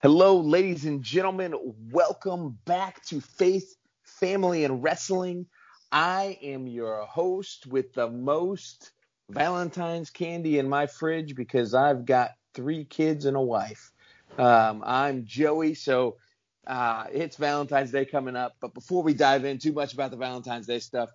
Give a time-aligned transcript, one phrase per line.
[0.00, 1.56] Hello, ladies and gentlemen.
[1.90, 3.74] Welcome back to Faith,
[4.04, 5.46] Family, and Wrestling.
[5.90, 8.92] I am your host with the most
[9.28, 13.90] Valentine's candy in my fridge because I've got three kids and a wife.
[14.38, 16.18] Um, I'm Joey, so
[16.64, 18.54] uh, it's Valentine's Day coming up.
[18.60, 21.10] But before we dive in too much about the Valentine's Day stuff,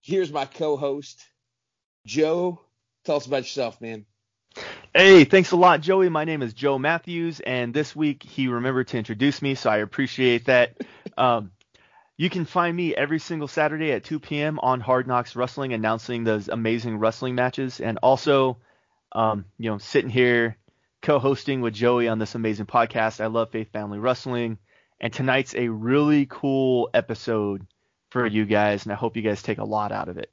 [0.00, 1.22] here's my co host,
[2.06, 2.62] Joe.
[3.04, 4.06] Tell us about yourself, man.
[4.94, 6.10] Hey, thanks a lot, Joey.
[6.10, 9.78] My name is Joe Matthews, and this week he remembered to introduce me, so I
[9.78, 10.76] appreciate that.
[11.18, 11.50] Um,
[12.16, 14.58] you can find me every single Saturday at 2 p.m.
[14.60, 18.56] on Hard Knocks Wrestling, announcing those amazing wrestling matches, and also,
[19.12, 20.56] um, you know, sitting here
[21.02, 23.20] co-hosting with Joey on this amazing podcast.
[23.20, 24.56] I love Faith Family Wrestling,
[25.00, 27.66] and tonight's a really cool episode
[28.10, 30.30] for you guys, and I hope you guys take a lot out of it.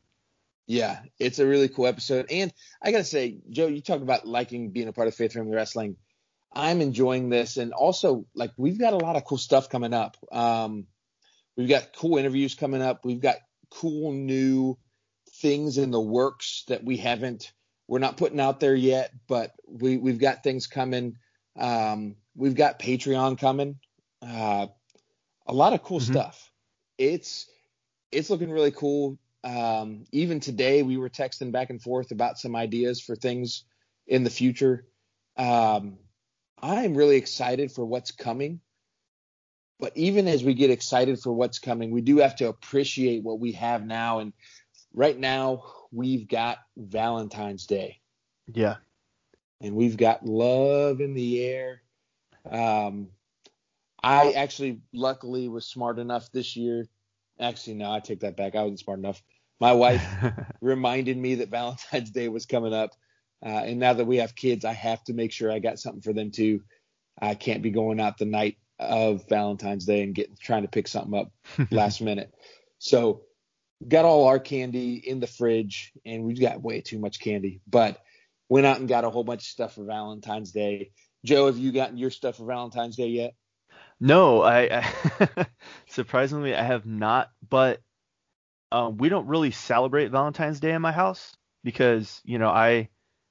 [0.70, 2.28] Yeah, it's a really cool episode.
[2.30, 5.56] And I gotta say, Joe, you talk about liking being a part of Faith Family
[5.56, 5.98] Wrestling.
[6.54, 10.16] I'm enjoying this, and also like we've got a lot of cool stuff coming up.
[10.32, 10.86] Um,
[11.58, 13.04] we've got cool interviews coming up.
[13.04, 13.38] We've got
[13.72, 14.78] cool new
[15.42, 17.52] things in the works that we haven't,
[17.90, 21.18] we're not putting out there yet, but we we've got things coming.
[21.58, 23.80] Um, we've got Patreon coming.
[24.22, 24.68] Uh,
[25.48, 26.14] a lot of cool mm-hmm.
[26.14, 26.52] stuff.
[27.00, 27.50] It's
[28.12, 32.56] it's looking really cool um, even today, we were texting back and forth about some
[32.56, 33.64] ideas for things
[34.08, 34.86] in the future.
[35.38, 35.98] Um,
[36.62, 38.60] I'm really excited for what's coming.
[39.80, 43.40] But even as we get excited for what's coming, we do have to appreciate what
[43.40, 44.20] we have now.
[44.20, 44.34] And
[44.94, 48.02] right now, we've got Valentine's Day.
[48.54, 48.76] Yeah.
[49.62, 51.82] And we've got love in the air.
[52.50, 53.10] Um,
[54.04, 56.88] I actually, luckily, was smart enough this year
[57.40, 58.56] Actually, no, I take that back.
[58.56, 59.22] I wasn't smart enough.
[59.60, 60.06] My wife
[60.62, 62.92] reminded me that Valentine's Day was coming up.
[63.46, 66.02] Uh, and now that we have kids, I have to make sure I got something
[66.02, 66.62] for them too.
[67.22, 70.88] I can't be going out the night of Valentine's Day and getting trying to pick
[70.88, 71.32] something up
[71.72, 72.34] last minute.
[72.80, 73.24] So
[73.88, 78.02] got all our candy in the fridge and we've got way too much candy, but
[78.50, 80.92] went out and got a whole bunch of stuff for Valentine's Day.
[81.26, 83.34] Joe, have you gotten your stuff for Valentine's Day yet?
[84.02, 85.46] No, I, I
[85.88, 87.82] surprisingly I have not, but
[88.72, 92.90] um, we don't really celebrate Valentine's Day in my house because you know I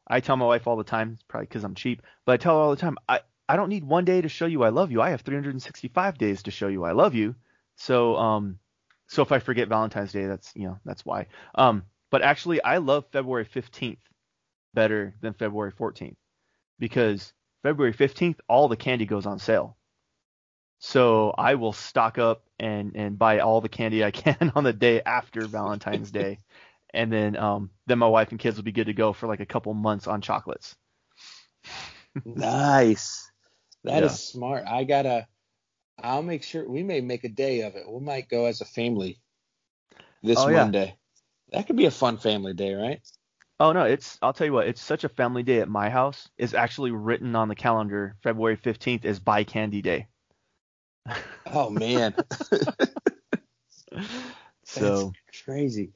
[0.09, 2.63] I tell my wife all the time, probably because I'm cheap, but I tell her
[2.63, 5.03] all the time I I don't need one day to show you I love you.
[5.03, 7.37] I have 365 days to show you I love you.
[7.77, 8.61] So um
[9.09, 11.29] so if I forget Valentine's Day, that's you know that's why.
[11.57, 14.01] Um, but actually I love February 15th
[14.75, 16.17] better than February 14th
[16.81, 17.33] because
[17.65, 19.78] February 15th all the candy goes on sale.
[20.79, 24.73] So I will stock up and and buy all the candy I can on the
[24.73, 26.41] day after Valentine's Day,
[26.95, 29.41] and then um then my wife and kids will be good to go for like
[29.41, 30.77] a couple months on chocolates.
[32.25, 33.31] nice.
[33.85, 34.07] That yeah.
[34.07, 34.65] is smart.
[34.67, 35.27] I gotta.
[36.01, 37.91] I'll make sure we may make a day of it.
[37.91, 39.19] We might go as a family
[40.23, 40.87] this oh, Monday.
[40.87, 41.59] Yeah.
[41.59, 43.01] That could be a fun family day, right?
[43.61, 46.29] Oh no, it's I'll tell you what, it's such a family day at my house.
[46.39, 48.17] It's actually written on the calendar.
[48.23, 50.07] February 15th is buy candy day.
[51.47, 52.15] Oh man.
[54.65, 55.93] so That's crazy.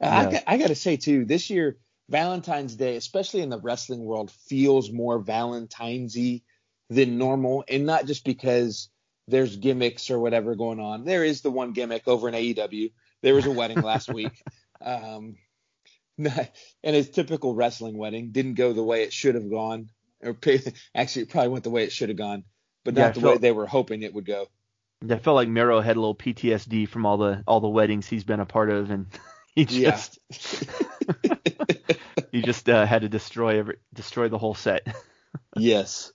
[0.00, 0.40] Yeah.
[0.46, 1.78] I, I got to say too, this year
[2.08, 6.42] Valentine's Day, especially in the wrestling world, feels more Valentine's-y
[6.90, 8.90] than normal, and not just because
[9.28, 11.04] there's gimmicks or whatever going on.
[11.04, 12.92] There is the one gimmick over in AEW.
[13.22, 14.42] There was a wedding last week,
[14.80, 15.36] um,
[16.18, 16.50] and
[16.82, 19.88] it's typical wrestling wedding didn't go the way it should have gone,
[20.22, 20.36] or
[20.94, 22.44] actually it probably went the way it should have gone
[22.84, 24.48] but not yeah, the felt, way they were hoping it would go.
[25.08, 28.24] I felt like Miro had a little PTSD from all the all the weddings he's
[28.24, 29.06] been a part of, and
[29.54, 30.18] he just
[31.24, 31.34] yeah.
[32.32, 34.94] he just uh, had to destroy every destroy the whole set.
[35.56, 36.12] yes.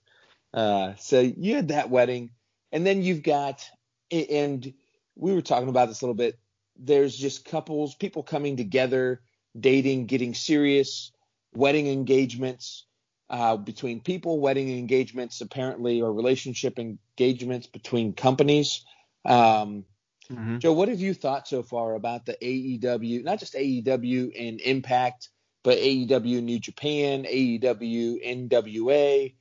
[0.54, 2.30] Uh, so you had that wedding,
[2.72, 3.68] and then you've got,
[4.10, 4.72] and
[5.14, 6.38] we were talking about this a little bit.
[6.80, 9.20] There's just couples, people coming together,
[9.58, 11.12] dating, getting serious,
[11.52, 12.86] wedding engagements
[13.30, 18.84] uh, between people, wedding engagements, apparently, or relationship engagements between companies.
[19.24, 19.84] Um,
[20.30, 20.58] mm-hmm.
[20.58, 25.28] Joe, what have you thought so far about the AEW, not just AEW and Impact,
[25.62, 29.34] but AEW New Japan, AEW NWA?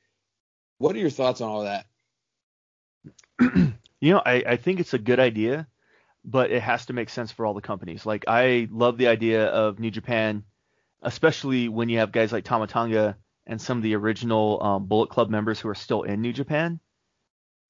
[0.79, 1.85] What are your thoughts on all that?
[4.01, 5.67] you know, I, I think it's a good idea,
[6.25, 8.05] but it has to make sense for all the companies.
[8.05, 10.43] Like, I love the idea of New Japan,
[11.01, 13.15] especially when you have guys like Tama Tonga
[13.47, 16.79] and some of the original um, Bullet Club members who are still in New Japan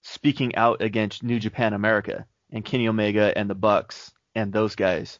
[0.02, 5.20] speaking out against New Japan America and Kenny Omega and the Bucks and those guys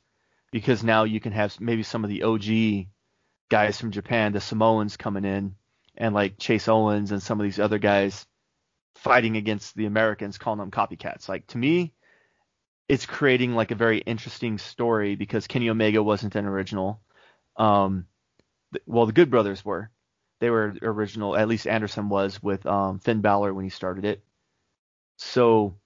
[0.52, 2.88] because now you can have maybe some of the OG
[3.50, 5.56] guys from Japan, the Samoans coming in
[5.96, 8.26] and like Chase Owens and some of these other guys
[8.96, 11.28] fighting against the Americans, calling them copycats.
[11.28, 11.94] Like to me,
[12.88, 17.02] it's creating like a very interesting story because Kenny Omega wasn't an original.
[17.58, 18.06] Um,
[18.86, 19.92] well, the Good Brothers were.
[20.40, 21.36] They were original.
[21.36, 24.24] At least Anderson was with um, Finn Balor when he started it.
[25.18, 25.78] So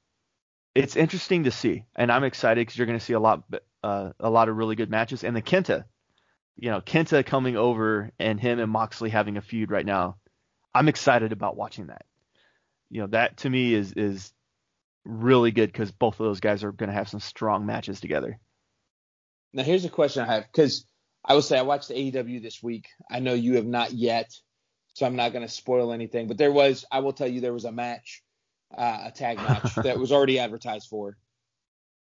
[0.75, 3.43] it's interesting to see, and I'm excited because you're going to see a lot,
[3.83, 5.23] uh, a lot of really good matches.
[5.23, 5.85] And the Kenta,
[6.57, 10.17] you know, Kenta coming over and him and Moxley having a feud right now.
[10.73, 12.05] I'm excited about watching that.
[12.89, 14.33] You know, that to me is is
[15.05, 18.39] really good because both of those guys are going to have some strong matches together.
[19.53, 20.85] Now, here's a question I have because
[21.23, 22.87] I will say I watched the AEW this week.
[23.09, 24.31] I know you have not yet,
[24.93, 26.27] so I'm not going to spoil anything.
[26.27, 28.23] But there was, I will tell you, there was a match,
[28.75, 31.17] uh, a tag match that was already advertised for.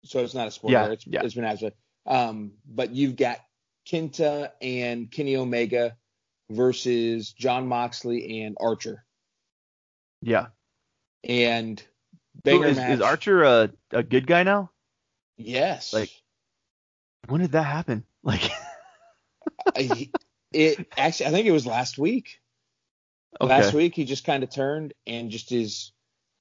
[0.05, 0.73] So it's not a spoiler.
[0.73, 1.21] Yeah, it's, yeah.
[1.23, 1.75] it's been advertised.
[2.05, 3.37] Um, but you've got
[3.87, 5.95] Kenta and Kenny Omega
[6.49, 9.05] versus Jon Moxley and Archer.
[10.21, 10.47] Yeah.
[11.23, 11.81] And
[12.43, 12.91] banger is, match.
[12.91, 14.71] is Archer a, a good guy now?
[15.37, 15.93] Yes.
[15.93, 16.11] Like-
[17.27, 18.05] When did that happen?
[18.25, 18.49] Like,
[19.75, 20.09] I-
[20.51, 22.39] it actually, I think it was last week.
[23.41, 23.49] okay.
[23.49, 25.91] Last week he just kind of turned and just is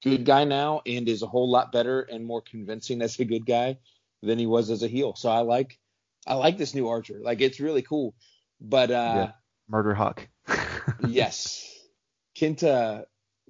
[0.03, 3.47] good guy now and is a whole lot better and more convincing as a good
[3.47, 3.79] guy
[4.23, 5.15] than he was as a heel.
[5.15, 5.79] So I like
[6.27, 7.21] I like this new Archer.
[7.23, 8.15] Like it's really cool.
[8.61, 9.33] But uh Yeah.
[9.69, 10.29] Murder Hawk.
[11.01, 11.69] yes.
[12.37, 13.05] Kenta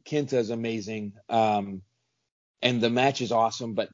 [0.05, 1.15] Kenta is amazing.
[1.29, 1.83] Um
[2.63, 3.89] and the match is awesome, but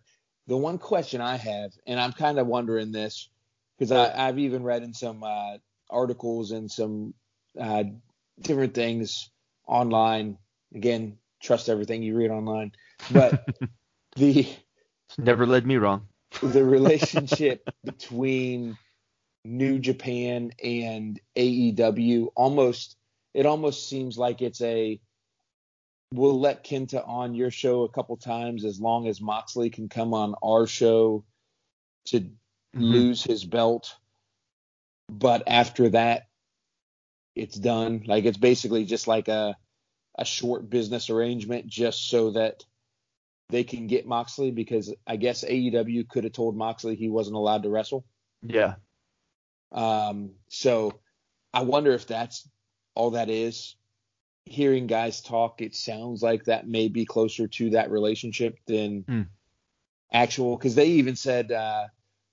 [0.46, 3.30] the one question I have, and I'm kind of wondering this
[3.78, 5.58] because I've even read in some uh,
[5.90, 7.14] articles and some
[7.58, 7.84] uh,
[8.40, 9.30] different things
[9.66, 10.38] online.
[10.74, 12.72] Again, trust everything you read online,
[13.10, 13.46] but
[14.16, 14.46] the
[15.16, 16.06] never led me wrong.
[16.42, 18.76] the relationship between
[19.44, 22.96] New Japan and AEW almost
[23.34, 25.00] it almost seems like it's a
[26.12, 30.14] we'll let Kenta on your show a couple times as long as Moxley can come
[30.14, 31.24] on our show
[32.06, 32.30] to Mhm.
[32.74, 33.94] lose his belt.
[35.08, 36.28] But after that
[37.38, 38.02] it's done.
[38.06, 39.56] Like it's basically just like a
[40.18, 42.64] a short business arrangement just so that
[43.50, 47.62] they can get Moxley because I guess AEW could have told Moxley he wasn't allowed
[47.62, 48.04] to wrestle.
[48.42, 48.74] Yeah.
[49.70, 50.98] Um, so
[51.54, 52.48] I wonder if that's
[52.94, 53.76] all that is.
[54.44, 59.22] Hearing guys talk, it sounds like that may be closer to that relationship than Hmm.
[60.12, 60.56] actual.
[60.56, 61.86] Because they even said uh,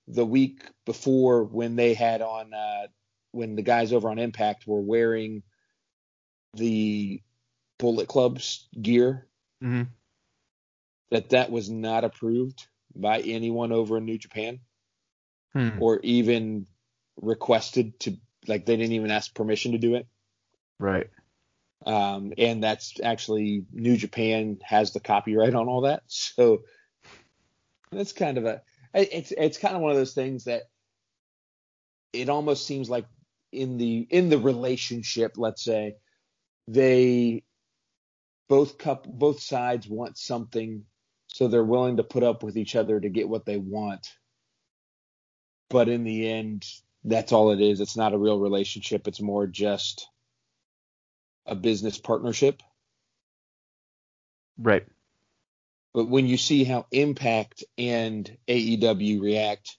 [0.08, 2.86] the week before when they had on uh,
[3.32, 5.42] when the guys over on Impact were wearing
[6.54, 7.20] the
[7.78, 9.26] Bullet Club's gear
[9.60, 9.82] hmm
[11.10, 14.60] that that was not approved by anyone over in New Japan
[15.52, 15.80] Hmm.
[15.80, 16.66] or even
[17.16, 20.06] requested to like they didn't even ask permission to do it.
[20.78, 21.08] Right.
[21.86, 26.02] Um, and that's actually New Japan has the copyright on all that.
[26.08, 26.62] So
[27.90, 28.62] that's kind of a
[28.96, 30.62] it's it's kind of one of those things that
[32.12, 33.06] it almost seems like
[33.52, 35.96] in the in the relationship, let's say,
[36.68, 37.44] they
[38.48, 40.84] both cup both sides want something,
[41.28, 44.08] so they're willing to put up with each other to get what they want.
[45.68, 46.64] But in the end,
[47.04, 47.80] that's all it is.
[47.80, 49.08] It's not a real relationship.
[49.08, 50.08] It's more just
[51.44, 52.62] a business partnership.
[54.58, 54.86] Right.
[55.96, 59.78] But when you see how Impact and AEW react,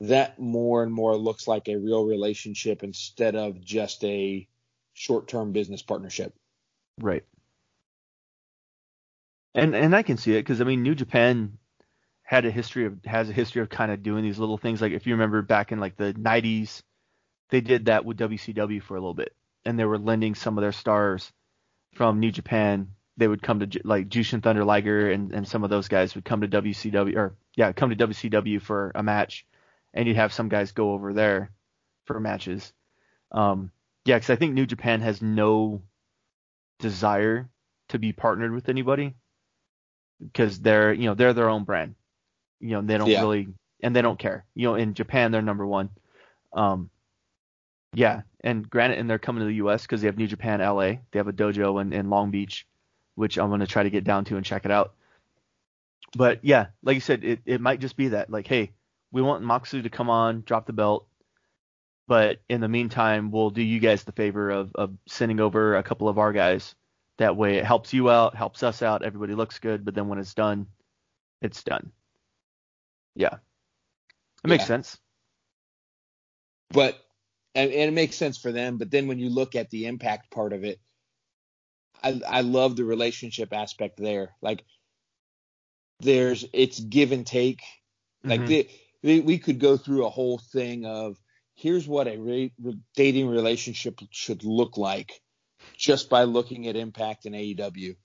[0.00, 4.46] that more and more looks like a real relationship instead of just a
[4.92, 6.34] short term business partnership.
[7.00, 7.24] Right.
[9.54, 11.56] And and I can see it because I mean New Japan
[12.22, 14.82] had a history of has a history of kind of doing these little things.
[14.82, 16.82] Like if you remember back in like the 90s,
[17.48, 20.62] they did that with WCW for a little bit, and they were lending some of
[20.62, 21.32] their stars
[21.94, 22.88] from New Japan.
[23.20, 26.24] They would come to like Jushin Thunder Liger and and some of those guys would
[26.24, 29.44] come to WCW or yeah come to WCW for a match,
[29.94, 31.50] and you'd have some guys go over there
[32.06, 32.72] for matches.
[33.30, 33.70] Um,
[34.06, 35.82] yeah, because I think New Japan has no
[36.78, 37.48] desire
[37.90, 39.14] to be partnered with anybody
[40.20, 41.94] because they're you know they're their own brand.
[42.58, 43.20] You know they don't Yeah.
[43.20, 43.48] really
[43.82, 44.44] and they don't care.
[44.54, 45.90] You know in japan they're number one.
[46.52, 46.90] Um
[47.94, 50.80] yeah and granted and they're coming to the us because they have new japan la
[51.10, 52.66] they have a dojo in, in long beach
[53.20, 54.94] which i'm going to try to get down to and check it out
[56.16, 58.72] but yeah like you said it, it might just be that like hey
[59.12, 61.06] we want moxley to come on drop the belt
[62.08, 65.82] but in the meantime we'll do you guys the favor of, of sending over a
[65.82, 66.74] couple of our guys
[67.20, 70.18] that way it helps you out, helps us out, everybody looks good, but then when
[70.18, 70.66] it's done,
[71.42, 71.92] it's done.
[73.14, 73.34] Yeah.
[74.42, 74.96] It makes sense.
[76.70, 76.98] But
[77.54, 78.78] and it makes sense for them.
[78.78, 80.80] But then when you look at the impact part of it,
[82.02, 84.34] I I love the relationship aspect there.
[84.42, 84.64] Like
[86.00, 87.62] there's it's give and take.
[88.24, 88.46] Like Mhm.
[88.46, 88.68] the,
[89.02, 91.16] the, we could go through a whole thing of
[91.54, 95.20] here's what a re, re- dating relationship should look like
[95.76, 97.96] just by looking at Impact and AEW,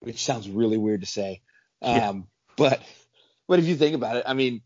[0.00, 1.42] which sounds really weird to say.
[1.80, 2.08] Yeah.
[2.08, 2.80] Um, but
[3.46, 4.62] but if you think about it, I mean,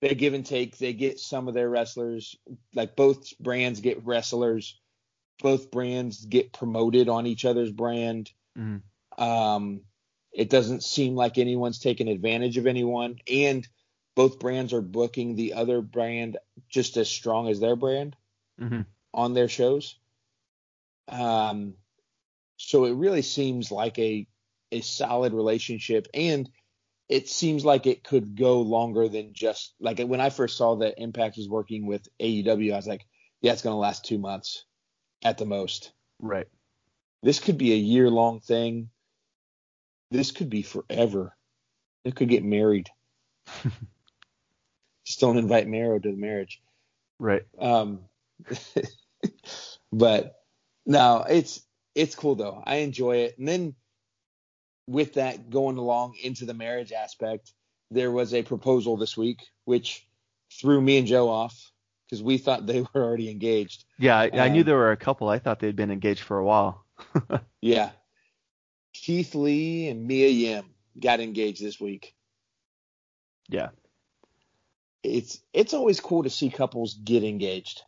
[0.00, 0.76] they give and take.
[0.78, 2.36] They get some of their wrestlers,
[2.74, 4.78] like both brands get wrestlers.
[5.42, 8.32] Both brands get promoted on each other's brand.
[8.56, 8.82] Mhm.
[9.18, 9.82] Um,
[10.32, 13.66] it doesn't seem like anyone's taking advantage of anyone, and
[14.14, 16.38] both brands are booking the other brand
[16.68, 18.16] just as strong as their brand
[18.58, 18.86] Mhm.
[19.12, 19.96] on their shows.
[21.08, 21.76] Um,
[22.56, 24.26] so it really seems like a
[24.72, 26.50] a solid relationship, and
[27.08, 31.00] it seems like it could go longer than just like when I first saw that
[31.00, 33.06] Impact was working with AEW, I was like,
[33.42, 34.64] yeah, it's gonna last two months
[35.22, 35.92] at the most.
[36.20, 36.48] Right.
[37.22, 38.90] This could be a year long thing.
[40.10, 41.36] This could be forever.
[42.04, 42.88] They could get married.
[45.04, 46.62] Just don't invite Miro to the marriage.
[47.18, 47.42] Right.
[47.58, 48.00] Um,
[49.92, 50.34] but
[50.84, 51.62] no, it's
[51.94, 52.62] it's cool though.
[52.64, 53.38] I enjoy it.
[53.38, 53.74] And then
[54.86, 57.52] with that going along into the marriage aspect,
[57.90, 60.06] there was a proposal this week which
[60.52, 61.72] threw me and Joe off
[62.08, 63.84] because we thought they were already engaged.
[63.98, 65.28] Yeah, I, I knew Um, there were a couple.
[65.28, 66.84] I thought they'd been engaged for a while.
[67.60, 67.90] Yeah.
[68.92, 70.64] Keith Lee and Mia Yim
[70.98, 72.14] got engaged this week.
[73.48, 73.68] Yeah.
[75.02, 77.82] It's it's always cool to see couples get engaged.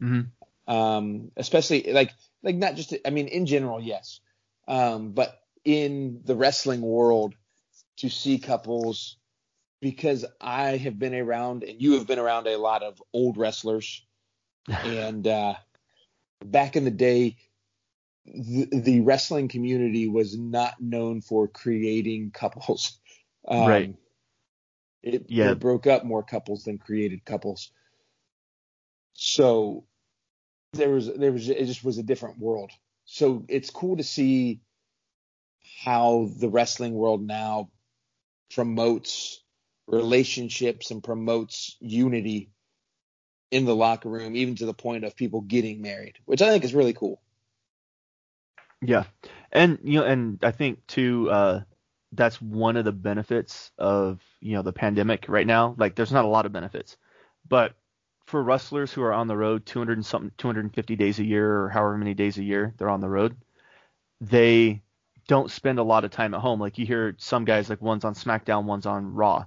[0.00, 0.20] hmm
[0.66, 4.20] um, especially like like not just I mean in general, yes,
[4.68, 7.34] um, but in the wrestling world
[7.98, 9.16] to see couples
[9.80, 14.04] because I have been around and you have been around a lot of old wrestlers
[14.84, 15.54] and uh,
[16.44, 17.36] back in the day
[18.26, 22.98] the, the wrestling community was not known for creating couples
[23.48, 23.94] um, Right.
[25.02, 25.52] it, Yeah.
[25.52, 27.72] it broke up more couples than created couples
[29.14, 29.84] so
[30.72, 32.70] there was there was it just was a different world
[33.04, 34.60] so it's cool to see
[35.82, 37.70] how the wrestling world now
[38.54, 39.39] promotes
[39.90, 42.50] relationships and promotes unity
[43.50, 46.64] in the locker room even to the point of people getting married which i think
[46.64, 47.20] is really cool
[48.82, 49.04] Yeah.
[49.52, 51.62] And you know, and I think too, uh,
[52.12, 55.74] that's one of the benefits of, you know, the pandemic right now.
[55.78, 56.96] Like there's not a lot of benefits.
[57.48, 57.74] But
[58.26, 61.68] for wrestlers who are on the road 200 and something 250 days a year or
[61.68, 63.36] however many days a year they're on the road,
[64.20, 64.82] they
[65.28, 66.60] don't spend a lot of time at home.
[66.60, 69.46] Like you hear some guys like one's on SmackDown, one's on Raw,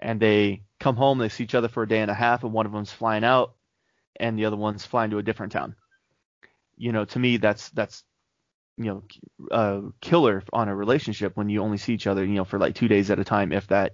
[0.00, 2.52] and they come home, they see each other for a day and a half, and
[2.52, 3.54] one of them's flying out,
[4.16, 5.74] and the other one's flying to a different town.
[6.76, 8.04] You know, to me, that's that's
[8.78, 9.02] you know,
[9.50, 12.76] uh, killer on a relationship when you only see each other, you know, for like
[12.76, 13.92] two days at a time, if that.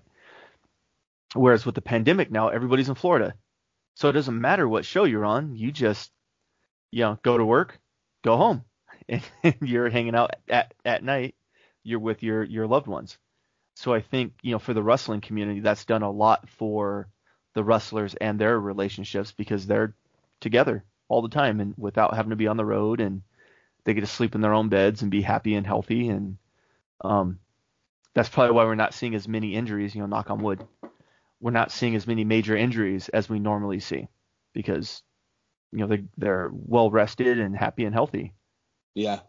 [1.34, 3.34] Whereas with the pandemic now, everybody's in Florida,
[3.94, 5.56] so it doesn't matter what show you're on.
[5.56, 6.12] You just,
[6.92, 7.80] you know, go to work,
[8.22, 8.64] go home,
[9.08, 9.22] and
[9.62, 11.34] you're hanging out at at night.
[11.82, 13.18] You're with your your loved ones.
[13.74, 17.08] So I think you know, for the wrestling community, that's done a lot for
[17.54, 19.94] the wrestlers and their relationships because they're
[20.40, 23.22] together all the time and without having to be on the road and
[23.84, 26.08] they get to sleep in their own beds and be happy and healthy.
[26.08, 26.38] And
[27.02, 27.38] um
[28.14, 30.66] that's probably why we're not seeing as many injuries you know knock on wood.
[31.40, 34.08] We're not seeing as many major injuries as we normally see
[34.52, 35.02] because
[35.72, 38.32] you know they they're well rested and happy and healthy.
[38.94, 39.20] Yeah.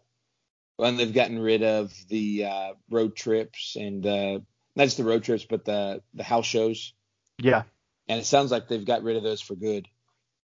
[0.78, 4.40] And they've gotten rid of the uh, road trips and uh,
[4.76, 6.94] not just the road trips, but the the house shows.
[7.40, 7.64] yeah
[8.08, 9.88] And it sounds like they've got rid of those for good,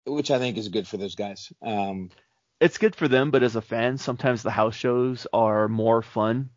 [0.05, 1.51] which I think is good for those guys.
[1.61, 2.09] Um,
[2.59, 6.51] it's good for them but as a fan sometimes the house shows are more fun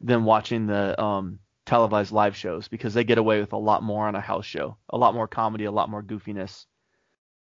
[0.00, 4.06] than watching the um televised live shows because they get away with a lot more
[4.06, 6.64] on a house show a lot more comedy a lot more goofiness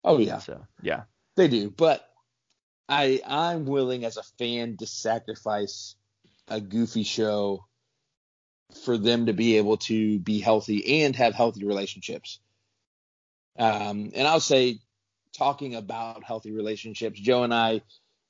[0.02, 1.02] oh yeah, so yeah
[1.36, 1.70] they do.
[1.70, 2.06] But
[2.92, 5.96] I I'm willing as a fan to sacrifice
[6.46, 7.64] a goofy show
[8.84, 12.40] for them to be able to be healthy and have healthy relationships.
[13.58, 14.78] Um, and I'll say,
[15.32, 17.80] talking about healthy relationships, Joe and I,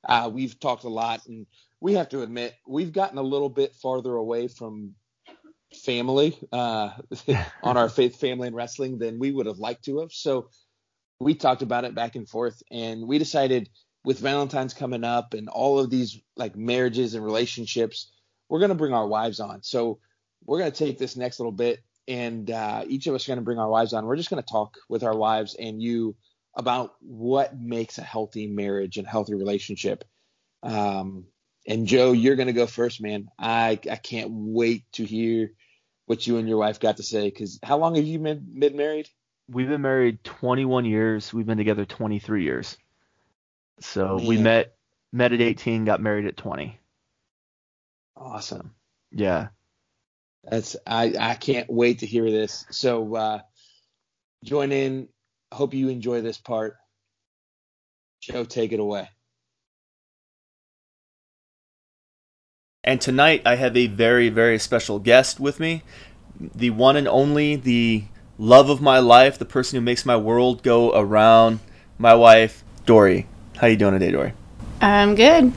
[0.09, 1.47] uh, we've talked a lot, and
[1.81, 4.95] we have to admit we've gotten a little bit farther away from
[5.75, 6.91] family uh,
[7.65, 10.13] on our faith, family, and wrestling than we would have liked to have.
[10.13, 10.51] So
[11.19, 13.69] we talked about it back and forth, and we decided
[14.05, 18.11] with Valentine's coming up and all of these like marriages and relationships,
[18.49, 19.63] we're gonna bring our wives on.
[19.63, 19.99] So
[20.45, 23.59] we're gonna take this next little bit, and uh, each of us are gonna bring
[23.59, 24.07] our wives on.
[24.07, 26.17] We're just gonna talk with our wives and you
[26.55, 30.05] about what makes a healthy marriage and healthy relationship.
[30.63, 31.27] Um,
[31.67, 33.29] And Joe, you're gonna go first, man.
[33.39, 35.53] I I can't wait to hear
[36.07, 37.31] what you and your wife got to say.
[37.31, 39.09] Because how long have you been married?
[39.49, 41.33] We've been married 21 years.
[41.33, 42.77] We've been together 23 years.
[43.83, 44.27] So man.
[44.27, 44.75] we met
[45.13, 46.79] met at 18, got married at 20.
[48.17, 48.75] Awesome.
[49.11, 49.49] Yeah.
[50.45, 52.65] That's I I can't wait to hear this.
[52.71, 53.41] So uh,
[54.45, 55.09] join in.
[55.53, 56.77] Hope you enjoy this part.
[58.21, 59.09] Joe, take it away.
[62.85, 65.83] And tonight I have a very very special guest with me,
[66.41, 68.05] the one and only, the
[68.39, 71.61] love of my life, the person who makes my world go around,
[71.99, 73.29] my wife, Dori.
[73.57, 74.33] How you doing today, Dori?
[74.81, 75.53] I'm good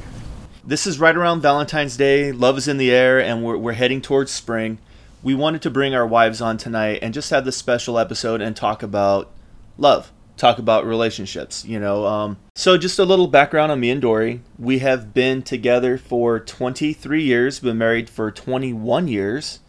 [0.65, 2.31] this is right around Valentine's Day.
[2.31, 4.79] Love is in the air, and we're, we're heading towards spring.
[5.21, 8.55] We wanted to bring our wives on tonight and just have this special episode and
[8.55, 9.31] talk about
[9.77, 12.05] love, talk about relationships, you know.
[12.05, 14.41] Um, so, just a little background on me and Dori.
[14.57, 19.59] We have been together for 23 years, been married for 21 years,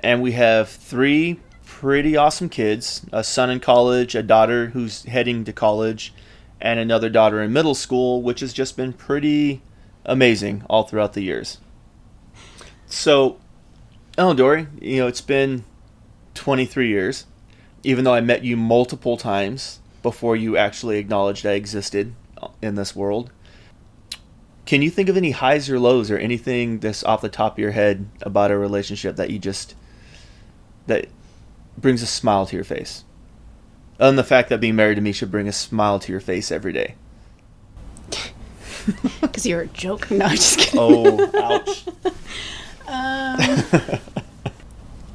[0.00, 5.44] and we have three pretty awesome kids a son in college, a daughter who's heading
[5.44, 6.12] to college,
[6.64, 9.60] and another daughter in middle school, which has just been pretty
[10.06, 11.58] amazing all throughout the years.
[12.86, 13.38] So,
[14.16, 15.64] oh, Dori, you know, it's been
[16.32, 17.26] 23 years,
[17.82, 22.14] even though I met you multiple times before you actually acknowledged I existed
[22.62, 23.30] in this world.
[24.64, 27.58] Can you think of any highs or lows or anything that's off the top of
[27.58, 29.74] your head about a relationship that you just
[30.86, 31.08] that
[31.76, 33.04] brings a smile to your face?
[33.98, 36.50] And the fact that being married to me should bring a smile to your face
[36.50, 36.94] every day.
[39.22, 40.10] Because you're a joke.
[40.10, 40.78] No, I'm just kidding.
[40.78, 41.86] Oh, ouch.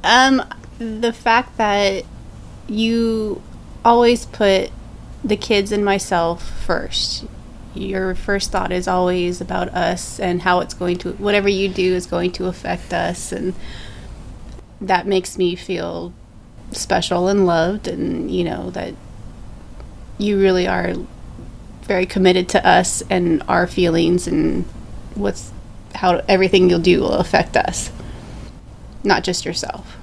[0.02, 2.04] um, um, the fact that
[2.66, 3.40] you
[3.84, 4.70] always put
[5.22, 7.26] the kids and myself first.
[7.74, 11.94] Your first thought is always about us and how it's going to, whatever you do
[11.94, 13.30] is going to affect us.
[13.30, 13.54] And
[14.80, 16.12] that makes me feel
[16.72, 18.94] special and loved, and you know, that
[20.18, 20.94] you really are
[21.82, 24.64] very committed to us and our feelings and
[25.14, 25.52] what's
[25.94, 27.90] how everything you'll do will affect us,
[29.02, 29.96] not just yourself.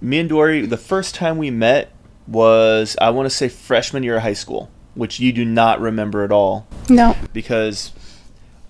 [0.00, 1.92] Me and Dori, the first time we met
[2.26, 6.24] was I want to say freshman year of high school, which you do not remember
[6.24, 6.66] at all.
[6.88, 7.16] No.
[7.32, 7.92] Because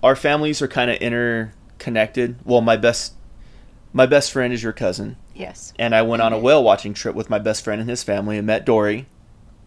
[0.01, 2.35] our families are kind of interconnected.
[2.45, 3.13] Well, my best
[3.93, 5.17] my best friend is your cousin.
[5.33, 5.73] Yes.
[5.79, 8.37] And I went on a whale watching trip with my best friend and his family
[8.37, 9.07] and met Dori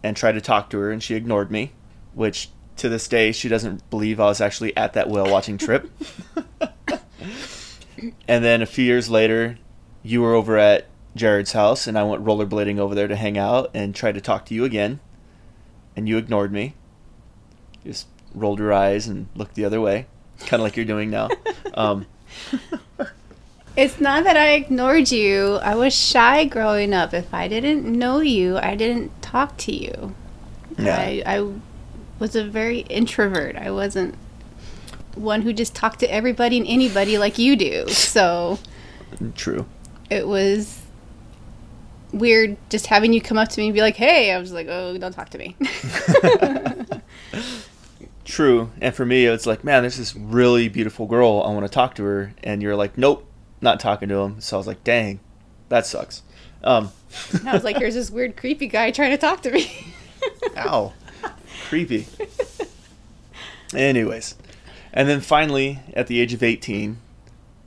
[0.03, 1.71] and tried to talk to her, and she ignored me,
[2.13, 5.91] which to this day she doesn't believe I was actually at that whale watching trip.
[8.27, 9.57] and then a few years later,
[10.03, 13.71] you were over at Jared's house, and I went rollerblading over there to hang out
[13.73, 14.99] and tried to talk to you again,
[15.95, 16.75] and you ignored me.
[17.83, 20.05] Just rolled your eyes and looked the other way,
[20.39, 21.29] kind of like you're doing now.
[21.73, 22.07] Um,
[23.77, 25.59] it's not that I ignored you.
[25.61, 27.13] I was shy growing up.
[27.13, 30.15] If I didn't know you, I didn't talk to you.
[30.79, 30.97] Yeah.
[30.97, 31.51] I, I
[32.19, 33.55] was a very introvert.
[33.55, 34.15] I wasn't
[35.13, 37.87] one who just talked to everybody and anybody like you do.
[37.89, 38.59] So
[39.35, 39.67] True.
[40.09, 40.81] It was
[42.11, 44.67] weird just having you come up to me and be like, "Hey," I was like,
[44.67, 45.55] "Oh, don't talk to me."
[48.25, 48.71] True.
[48.81, 51.43] And for me, it's like, man, there's this really beautiful girl.
[51.45, 53.25] I want to talk to her, and you're like, "Nope,
[53.61, 54.41] not talking to him.
[54.41, 55.19] So I was like, dang,
[55.69, 56.23] that sucks.
[56.63, 56.91] Um,
[57.45, 59.93] I was like, here's this weird, creepy guy trying to talk to me.
[60.57, 60.93] ow,
[61.67, 62.07] creepy.
[63.73, 64.35] Anyways,
[64.93, 66.97] and then finally, at the age of 18,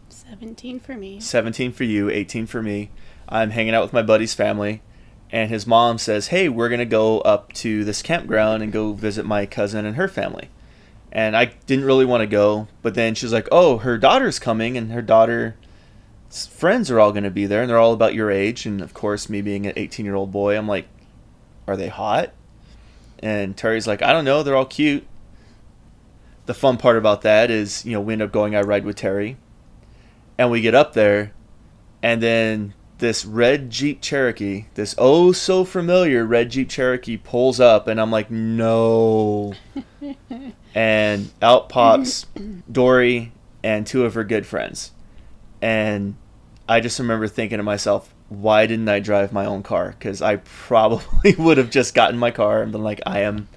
[0.09, 2.91] 17 for me, 17 for you, 18 for me,
[3.29, 4.83] I'm hanging out with my buddy's family,
[5.31, 8.93] and his mom says, hey, we're going to go up to this campground and go
[8.93, 10.49] visit my cousin and her family.
[11.13, 14.77] And I didn't really want to go, but then she's like, oh, her daughter's coming,
[14.77, 15.57] and her daughter
[16.31, 18.95] friends are all going to be there and they're all about your age and of
[18.95, 20.87] course me being an 18 year old boy i'm like
[21.67, 22.33] are they hot?
[23.21, 25.07] And terry's like i don't know they're all cute.
[26.47, 28.97] The fun part about that is you know we end up going i ride with
[28.97, 29.37] terry
[30.39, 31.33] and we get up there
[32.03, 37.89] and then this red jeep cherokee this oh so familiar red jeep cherokee pulls up
[37.89, 39.55] and i'm like no.
[40.73, 42.27] And out pops
[42.71, 44.93] dori and two of her good friends
[45.63, 46.15] and
[46.69, 49.91] I just remember thinking to myself, why didn't I drive my own car?
[49.99, 53.49] Because I probably would have just gotten my car and been like, I am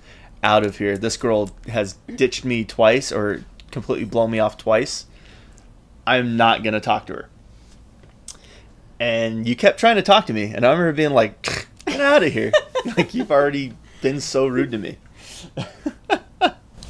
[0.43, 0.97] out of here.
[0.97, 5.05] This girl has ditched me twice or completely blown me off twice.
[6.05, 7.29] I'm not going to talk to her.
[8.99, 10.53] And you kept trying to talk to me.
[10.53, 12.51] And I remember being like, get out of here.
[12.97, 14.97] like, you've already been so rude to me.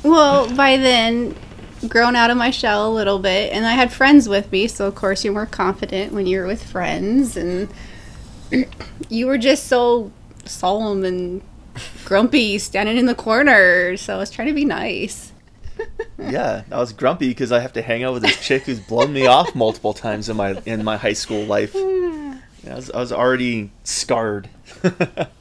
[0.04, 1.36] well, by then,
[1.88, 4.88] grown out of my shell a little bit, and I had friends with me, so
[4.88, 7.70] of course you're more confident when you're with friends, and
[9.10, 10.12] you were just so
[10.46, 11.42] solemn and
[12.06, 13.98] grumpy, standing in the corner.
[13.98, 15.32] So I was trying to be nice.
[16.18, 19.12] yeah, I was grumpy because I have to hang out with this chick who's blown
[19.12, 21.76] me off multiple times in my in my high school life.
[22.66, 24.50] I was, I was already scarred.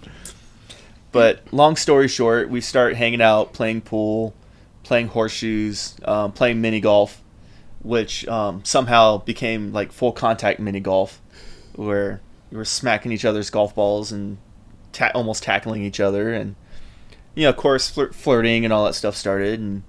[1.13, 4.35] but long story short, we start hanging out, playing pool,
[4.83, 7.23] playing horseshoes, um, playing mini golf,
[7.83, 11.21] which um, somehow became like full contact mini golf,
[11.75, 14.39] where we were smacking each other's golf balls and
[14.93, 16.55] ta- almost tackling each other, and
[17.35, 19.83] you know, of course, flirt- flirting and all that stuff started, and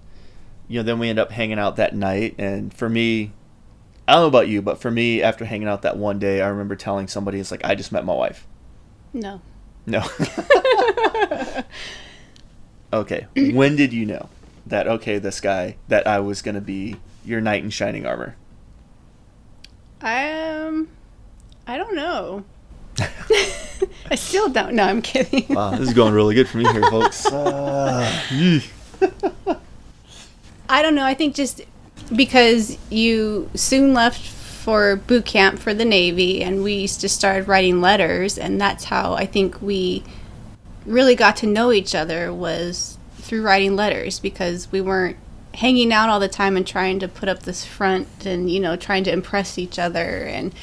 [0.67, 3.31] you know, then we end up hanging out that night, and for me,
[4.07, 6.47] I don't know about you, but for me, after hanging out that one day, I
[6.47, 8.47] remember telling somebody, "It's like I just met my wife."
[9.13, 9.41] No.
[9.85, 10.03] No.
[12.93, 13.27] okay.
[13.35, 14.29] When did you know
[14.65, 18.35] that okay, this guy that I was gonna be your knight in shining armor?
[20.01, 20.89] Um,
[21.65, 22.43] I don't know.
[24.11, 24.83] I still don't know.
[24.83, 25.45] I'm kidding.
[25.49, 27.27] Wow, this is going really good for me here, folks.
[29.03, 29.55] Uh,
[30.69, 31.03] I don't know.
[31.03, 31.61] I think just
[32.15, 37.81] because you soon left for boot camp for the Navy, and we just started writing
[37.81, 40.03] letters, and that's how I think we
[40.85, 45.17] really got to know each other was through writing letters because we weren't
[45.55, 48.75] hanging out all the time and trying to put up this front and you know
[48.75, 50.25] trying to impress each other.
[50.25, 50.53] And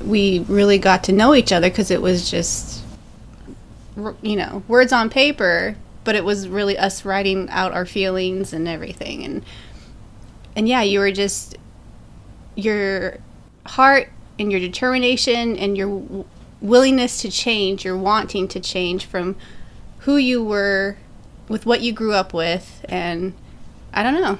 [0.00, 2.82] we really got to know each other because it was just
[4.22, 8.68] you know words on paper but it was really us writing out our feelings and
[8.68, 9.24] everything.
[9.24, 9.44] And
[10.54, 11.56] and yeah you were just
[12.54, 13.18] your
[13.66, 16.24] heart and your determination and your w-
[16.62, 19.36] willingness to change your wanting to change from
[20.00, 20.96] who you were
[21.48, 23.32] with what you grew up with and
[23.92, 24.38] i don't know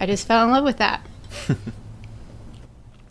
[0.00, 1.04] i just fell in love with that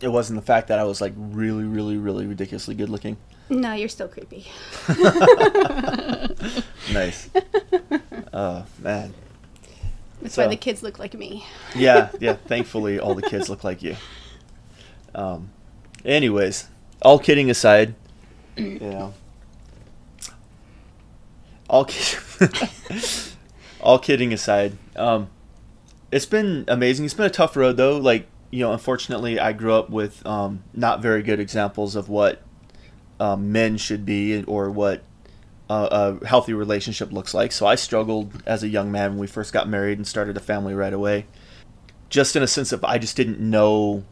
[0.00, 3.16] it wasn't the fact that I was like really, really, really ridiculously good looking.
[3.48, 4.46] no you're still creepy
[6.92, 7.30] Nice.
[8.32, 9.14] Oh man.
[10.20, 11.44] that's So- why the kids look like me
[11.76, 12.32] Yeah, yeah.
[12.34, 13.96] Thankfully, all the kids look like you.
[15.14, 15.50] Um.
[16.04, 16.66] Anyways,
[17.00, 17.94] all kidding aside,
[18.56, 19.14] you know,
[21.74, 21.88] all
[23.80, 25.28] all kidding aside, um,
[26.12, 27.04] it's been amazing.
[27.04, 27.98] It's been a tough road though.
[27.98, 32.40] Like you know, unfortunately, I grew up with um, not very good examples of what
[33.18, 35.02] um, men should be or what
[35.68, 37.50] uh, a healthy relationship looks like.
[37.50, 40.40] So I struggled as a young man when we first got married and started a
[40.40, 41.26] family right away.
[42.08, 44.04] Just in a sense of I just didn't know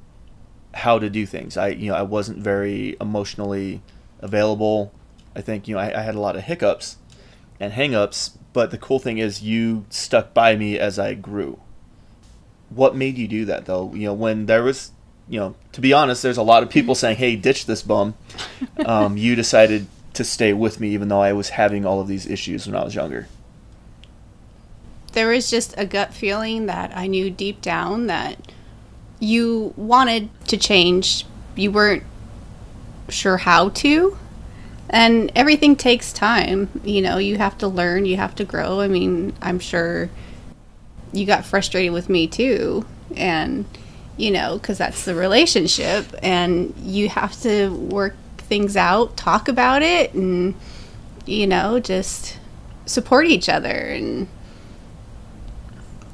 [0.75, 1.57] how to do things.
[1.57, 3.83] I you know I wasn't very emotionally
[4.19, 4.93] available.
[5.37, 6.97] I think you know I, I had a lot of hiccups
[7.61, 8.37] and hangups.
[8.53, 11.59] But the cool thing is you stuck by me as I grew.
[12.71, 13.93] What made you do that though?
[13.95, 14.93] You know when there was
[15.29, 18.15] you know to be honest, there's a lot of people saying, "Hey, ditch this bum."
[18.87, 22.27] Um, you decided to stay with me even though I was having all of these
[22.27, 23.29] issues when I was younger.
[25.13, 28.39] there was just a gut feeling that I knew deep down that
[29.21, 31.27] you wanted to change.
[31.55, 32.03] You weren't
[33.09, 34.19] sure how to.
[34.91, 36.69] And everything takes time.
[36.85, 38.81] You know, you have to learn, you have to grow.
[38.81, 40.11] I mean, I'm sure
[41.13, 42.85] you got frustrated with me too.
[43.17, 43.65] And,
[44.17, 46.07] you know, because that's the relationship.
[46.23, 50.55] And you have to work things out, talk about it, and,
[51.25, 52.39] you know, just
[52.85, 53.69] support each other.
[53.69, 54.29] And,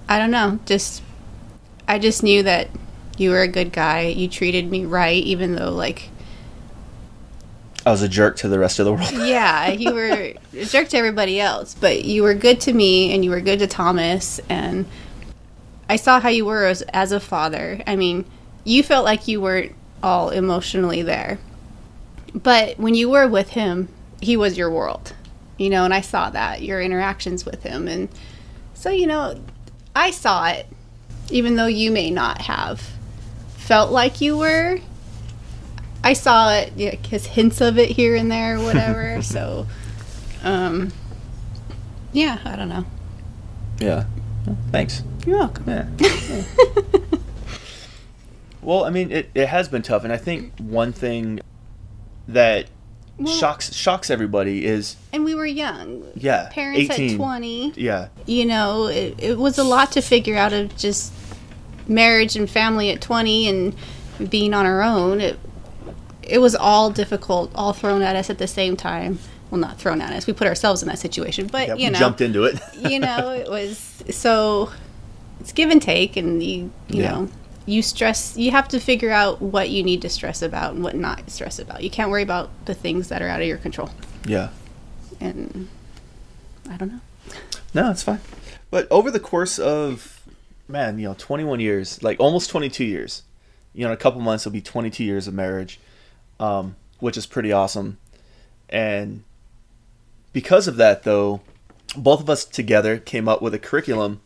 [0.09, 0.59] I don't know.
[0.65, 1.03] Just
[1.87, 2.69] I just knew that
[3.19, 4.07] you were a good guy.
[4.07, 6.09] You treated me right, even though like
[7.89, 9.11] I was a jerk to the rest of the world.
[9.13, 13.25] yeah, you were a jerk to everybody else, but you were good to me and
[13.25, 14.85] you were good to Thomas and
[15.89, 17.81] I saw how you were as, as a father.
[17.87, 18.27] I mean,
[18.65, 21.39] you felt like you weren't all emotionally there.
[22.35, 23.89] But when you were with him,
[24.21, 25.15] he was your world.
[25.57, 28.11] You know, and I saw that, your interactions with him and
[28.75, 29.41] so you know,
[29.97, 30.67] I saw it
[31.31, 32.83] even though you may not have
[33.57, 34.79] felt like you were.
[36.09, 39.21] I saw it, yeah, his hints of it here and there, or whatever.
[39.35, 39.67] so,
[40.43, 40.91] um,
[42.15, 42.87] yeah, I don't know.
[43.79, 44.05] Yeah.
[44.73, 45.03] Thanks.
[45.27, 45.69] You're welcome.
[45.69, 45.87] Yeah.
[48.63, 51.41] well, I mean, it, it has been tough, and I think one thing
[52.27, 52.69] that
[53.19, 56.05] Well- shocks shocks everybody is And we were young.
[56.15, 57.11] yeah, Parents 18.
[57.11, 57.73] at 20.
[57.77, 61.13] Yeah, You know, it, it was a lot to figure out of just
[61.87, 65.21] marriage and family at 20 and being on our own.
[65.21, 65.39] It,
[66.29, 69.19] it was all difficult, all thrown at us at the same time.
[69.51, 70.27] Well, not thrown at us.
[70.27, 72.61] We put ourselves in that situation, but yeah you know, jumped into it.
[72.75, 74.71] you know, it was so
[75.41, 77.11] it's give and take, and you you Yeah.
[77.13, 77.29] know
[77.65, 78.37] you stress.
[78.37, 81.59] You have to figure out what you need to stress about and what not stress
[81.59, 81.83] about.
[81.83, 83.91] You can't worry about the things that are out of your control.
[84.27, 84.49] Yeah.
[85.21, 85.69] And
[86.71, 87.01] I don't know.
[87.75, 88.21] No, it's fine.
[88.71, 90.23] But over the course of,
[90.67, 93.23] man, you know, 21 years, like almost 22 years,
[93.75, 95.79] you know, in a couple months it'll be 22 years of marriage,
[96.41, 97.99] um, which is pretty awesome.
[98.69, 99.25] And
[100.33, 101.41] because of that, though,
[101.97, 104.21] both of us together came up with a curriculum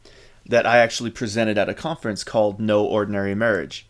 [0.47, 3.87] that I actually presented at a conference called No Ordinary Marriage.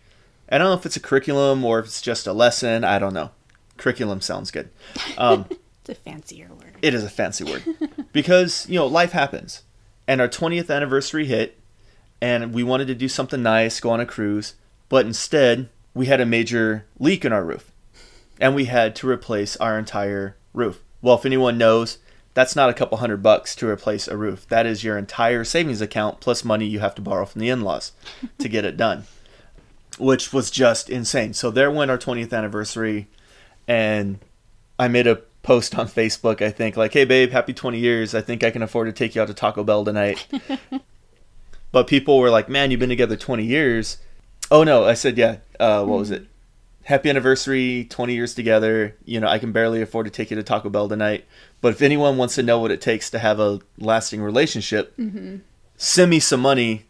[0.51, 2.85] I don't know if it's a curriculum or if it's just a lesson.
[2.85, 3.31] I don't know.
[3.79, 4.69] Curriculum sounds good.
[5.17, 5.47] Um,
[5.85, 6.77] It's a fancier word.
[6.81, 7.65] it is a fancy word
[8.13, 9.63] because you know life happens
[10.07, 11.59] and our 20th anniversary hit
[12.21, 14.55] and we wanted to do something nice go on a cruise
[14.89, 17.72] but instead we had a major leak in our roof
[18.43, 21.99] and we had to replace our entire roof well if anyone knows
[22.35, 25.81] that's not a couple hundred bucks to replace a roof that is your entire savings
[25.81, 27.93] account plus money you have to borrow from the in-laws
[28.39, 29.05] to get it done
[29.99, 33.09] which was just insane so there went our 20th anniversary
[33.69, 34.19] and
[34.79, 38.15] I made a post on Facebook, I think, like, hey, babe, happy 20 years.
[38.15, 40.27] I think I can afford to take you out to Taco Bell tonight.
[41.73, 43.99] but people were like, man, you've been together 20 years.
[44.51, 44.85] Oh, no.
[44.85, 45.39] I said, yeah.
[45.59, 46.27] Uh, what was it?
[46.85, 48.97] Happy anniversary, 20 years together.
[49.05, 51.25] You know, I can barely afford to take you to Taco Bell tonight.
[51.61, 55.37] But if anyone wants to know what it takes to have a lasting relationship, mm-hmm.
[55.77, 56.87] send me some money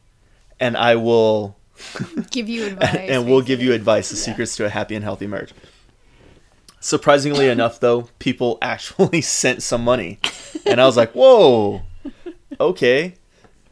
[0.58, 1.56] and I will
[2.30, 3.10] Give you advice.
[3.10, 5.52] and we'll give you advice, the secrets to a happy and healthy marriage.
[6.80, 10.18] Surprisingly enough, though, people actually sent some money,
[10.66, 11.82] and I was like, "Whoa,
[12.60, 13.14] okay."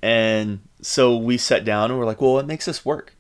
[0.03, 3.15] And so we sat down and we're like, "Well, what makes this work?"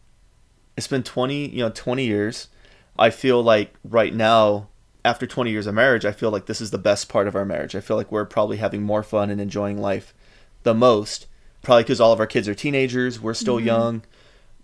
[0.76, 2.48] It's been twenty, you know, twenty years.
[2.98, 4.68] I feel like right now,
[5.04, 7.44] after twenty years of marriage, I feel like this is the best part of our
[7.44, 7.74] marriage.
[7.74, 10.14] I feel like we're probably having more fun and enjoying life
[10.62, 11.26] the most.
[11.62, 13.66] Probably because all of our kids are teenagers, we're still mm-hmm.
[13.66, 14.02] young,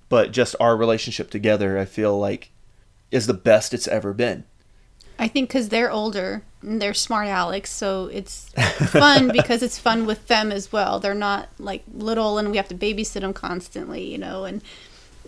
[0.08, 2.50] but just our relationship together, I feel like,
[3.10, 4.44] is the best it's ever been.
[5.18, 8.50] I think because they're older and they're smart Alex, so it's
[8.90, 11.00] fun because it's fun with them as well.
[11.00, 14.62] They're not like little and we have to babysit them constantly, you know, and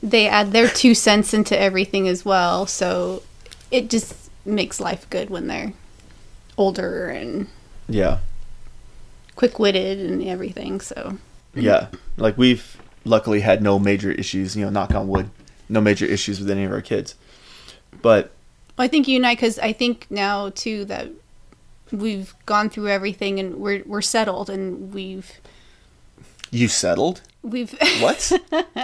[0.02, 2.66] they add their two cents into everything as well.
[2.66, 3.22] So
[3.70, 5.72] it just makes life good when they're
[6.56, 7.46] older and
[7.88, 8.18] Yeah.
[9.37, 10.80] quick witted and everything.
[10.80, 11.18] So
[11.54, 11.88] Yeah.
[12.16, 15.30] Like we've luckily had no major issues, you know, knock on wood,
[15.68, 17.14] no major issues with any of our kids.
[18.02, 18.30] But
[18.78, 21.08] I think you and I, because I think now too that
[21.90, 25.32] we've gone through everything and we're we're settled and we've
[26.50, 27.20] you settled?
[27.42, 28.33] We've What?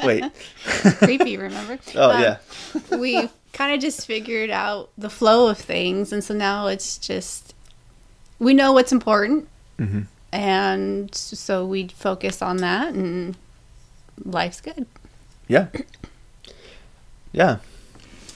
[0.05, 0.25] Wait.
[0.99, 1.37] creepy.
[1.37, 1.79] Remember?
[1.95, 2.37] Oh, Um, yeah.
[2.97, 7.55] we kind of just figured out the flow of things, and so now it's just
[8.39, 10.07] we know what's important, Mhm.
[10.33, 13.37] and so we focus on that, and
[14.25, 14.87] life's good.
[15.49, 15.69] Yeah.
[17.33, 17.59] Yeah.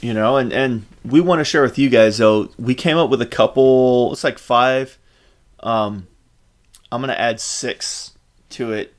[0.01, 3.11] You know, and and we want to share with you guys though, we came up
[3.11, 4.99] with a couple, it's like 5
[5.61, 6.07] um
[6.91, 8.13] I'm to add 6
[8.51, 8.95] to it.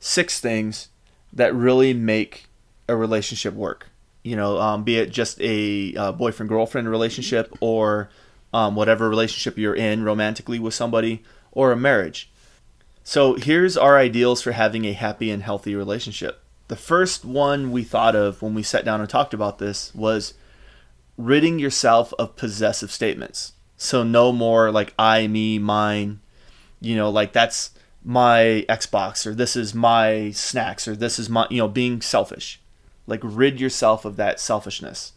[0.00, 0.88] 6 things
[1.32, 2.46] that really make
[2.88, 3.88] a relationship work.
[4.22, 8.10] You know, um, be it just a uh, boyfriend girlfriend relationship or
[8.52, 12.30] um, whatever relationship you're in romantically with somebody or a marriage.
[13.02, 16.42] So here's our ideals for having a happy and healthy relationship.
[16.68, 20.34] The first one we thought of when we sat down and talked about this was
[21.16, 23.52] ridding yourself of possessive statements.
[23.76, 26.20] So no more like I, me, mine,
[26.80, 27.70] you know, like that's
[28.04, 32.60] my Xbox or this is my snacks or this is my, you know, being selfish.
[33.06, 35.12] Like rid yourself of that selfishness,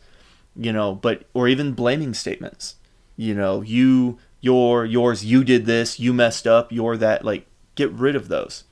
[0.55, 2.75] you know, but, or even blaming statements,
[3.15, 7.91] you know, you, your, yours, you did this, you messed up, you're that, like get
[7.91, 8.63] rid of those.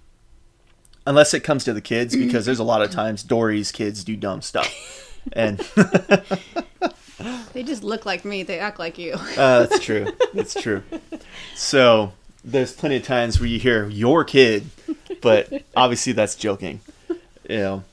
[1.06, 4.16] Unless it comes to the kids, because there's a lot of times Dori's kids do
[4.16, 5.20] dumb stuff.
[5.34, 5.60] And
[7.54, 8.44] They just look like me.
[8.44, 9.14] They act like you.
[9.14, 10.08] Uh, that's true.
[10.34, 10.84] That's true.
[11.56, 14.66] So there's plenty of times where you hear your kid,
[15.22, 16.82] but obviously that's joking.
[17.50, 17.84] You know.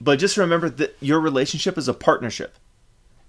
[0.00, 2.56] But just remember that your relationship is a partnership.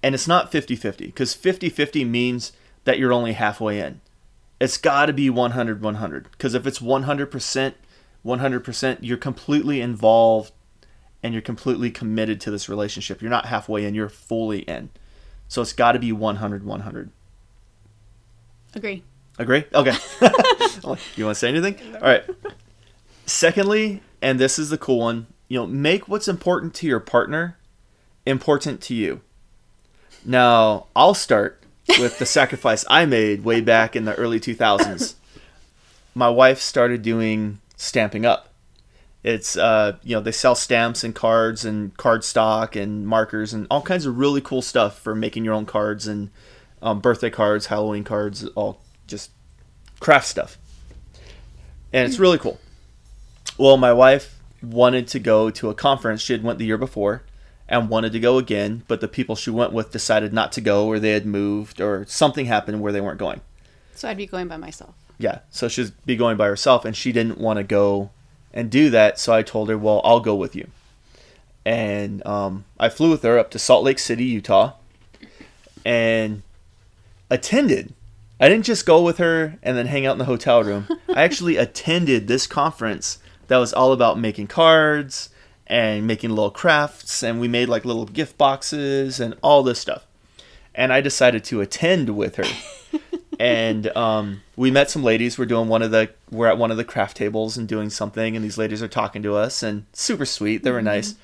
[0.01, 2.51] And it's not 50-50 because 50-50 means
[2.83, 4.01] that you're only halfway in.
[4.59, 7.73] It's got to be 100-100 because if it's 100%,
[8.25, 10.51] 100%, you're completely involved
[11.21, 13.21] and you're completely committed to this relationship.
[13.21, 14.89] You're not halfway in, you're fully in.
[15.47, 17.09] So it's got to be 100 100.
[18.75, 19.03] Agree.
[19.39, 19.65] Agree?
[19.73, 19.95] Okay.
[21.15, 21.77] you want to say anything?
[21.95, 22.23] All right.
[23.25, 27.57] Secondly, and this is the cool one, you know, make what's important to your partner
[28.25, 29.21] important to you.
[30.25, 31.63] Now, I'll start
[31.99, 35.15] with the sacrifice I made way back in the early 2000s.
[36.15, 38.49] My wife started doing Stampin' Up.
[39.23, 43.67] It's uh, you know they sell stamps and cards and card stock and markers and
[43.71, 46.29] all kinds of really cool stuff for making your own cards and
[46.81, 49.31] um, birthday cards, Halloween cards, all just
[49.99, 50.57] craft stuff.
[51.91, 52.59] And it's really cool.
[53.57, 56.21] Well, my wife wanted to go to a conference.
[56.21, 57.23] She had went the year before
[57.67, 60.87] and wanted to go again, but the people she went with decided not to go
[60.87, 63.41] or they had moved or something happened where they weren't going.
[63.95, 64.95] So I'd be going by myself.
[65.17, 68.09] Yeah, so she'd be going by herself and she didn't want to go
[68.53, 70.67] and do that, so I told her, "Well, I'll go with you."
[71.65, 74.73] And um, I flew with her up to Salt Lake City, Utah,
[75.85, 76.43] and
[77.29, 77.93] attended.
[78.43, 80.89] I didn't just go with her and then hang out in the hotel room.
[81.07, 85.29] I actually attended this conference that was all about making cards
[85.65, 90.05] and making little crafts, and we made like little gift boxes and all this stuff.
[90.75, 92.99] And I decided to attend with her.
[93.39, 95.37] and um, we met some ladies.
[95.37, 98.35] We're doing one of the we're at one of the craft tables and doing something,
[98.35, 100.63] and these ladies are talking to us and super sweet.
[100.63, 101.15] They were nice,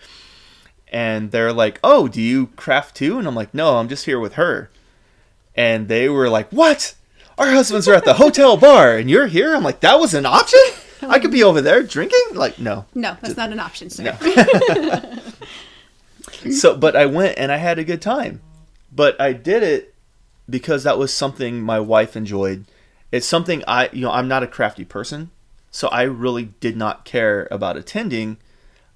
[0.87, 4.21] and they're like, "Oh, do you craft too?" And I'm like, "No, I'm just here
[4.21, 4.69] with her."
[5.53, 6.95] And they were like, "What?
[7.39, 10.25] Our husbands are at the hotel bar, and you're here?" I'm like, "That was an
[10.27, 10.59] option.
[11.01, 14.15] I could be over there drinking." Like, no, No, that's not an option, sir.
[14.21, 15.01] no.
[16.51, 18.41] so, but I went and I had a good time.
[18.91, 19.93] But I did it
[20.49, 22.65] because that was something my wife enjoyed.
[23.11, 25.29] It's something I, you know, I'm not a crafty person,
[25.71, 28.37] so I really did not care about attending,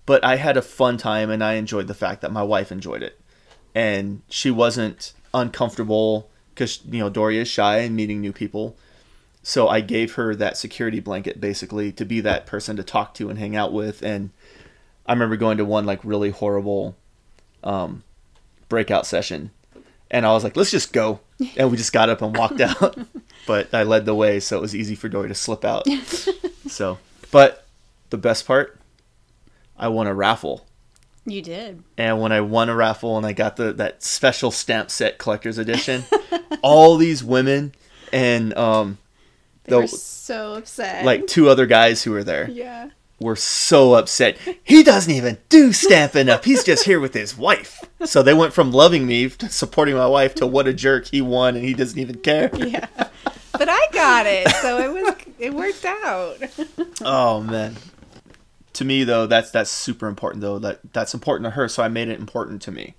[0.05, 3.03] but I had a fun time and I enjoyed the fact that my wife enjoyed
[3.03, 3.19] it.
[3.73, 8.75] And she wasn't uncomfortable because, you know, Doria is shy and meeting new people.
[9.41, 13.29] So I gave her that security blanket basically to be that person to talk to
[13.29, 14.01] and hang out with.
[14.01, 14.31] And
[15.05, 16.95] I remember going to one like really horrible
[17.63, 18.03] um,
[18.69, 19.51] breakout session
[20.13, 21.19] and I was like, let's just go.
[21.57, 22.97] And we just got up and walked out.
[23.47, 25.85] but I led the way, so it was easy for Dori to slip out.
[26.67, 26.99] so,
[27.31, 27.65] but
[28.11, 28.79] the best part,
[29.77, 30.65] I won a raffle.
[31.25, 31.83] You did.
[31.97, 35.57] And when I won a raffle and I got the that special stamp set collector's
[35.57, 36.03] edition,
[36.61, 37.73] all these women
[38.11, 38.97] and um,
[39.63, 41.05] They the, were so upset.
[41.05, 42.89] like two other guys who were there yeah.
[43.19, 44.37] were so upset.
[44.63, 46.43] He doesn't even do Stampin' Up.
[46.45, 47.79] He's just here with his wife.
[48.05, 51.21] So they went from loving me to supporting my wife to what a jerk he
[51.21, 52.49] won and he doesn't even care.
[52.57, 52.87] Yeah.
[53.53, 56.37] But I got it, so it was it worked out.
[57.01, 57.77] Oh man.
[58.73, 60.59] To me though, that's that's super important though.
[60.59, 62.95] That that's important to her, so I made it important to me.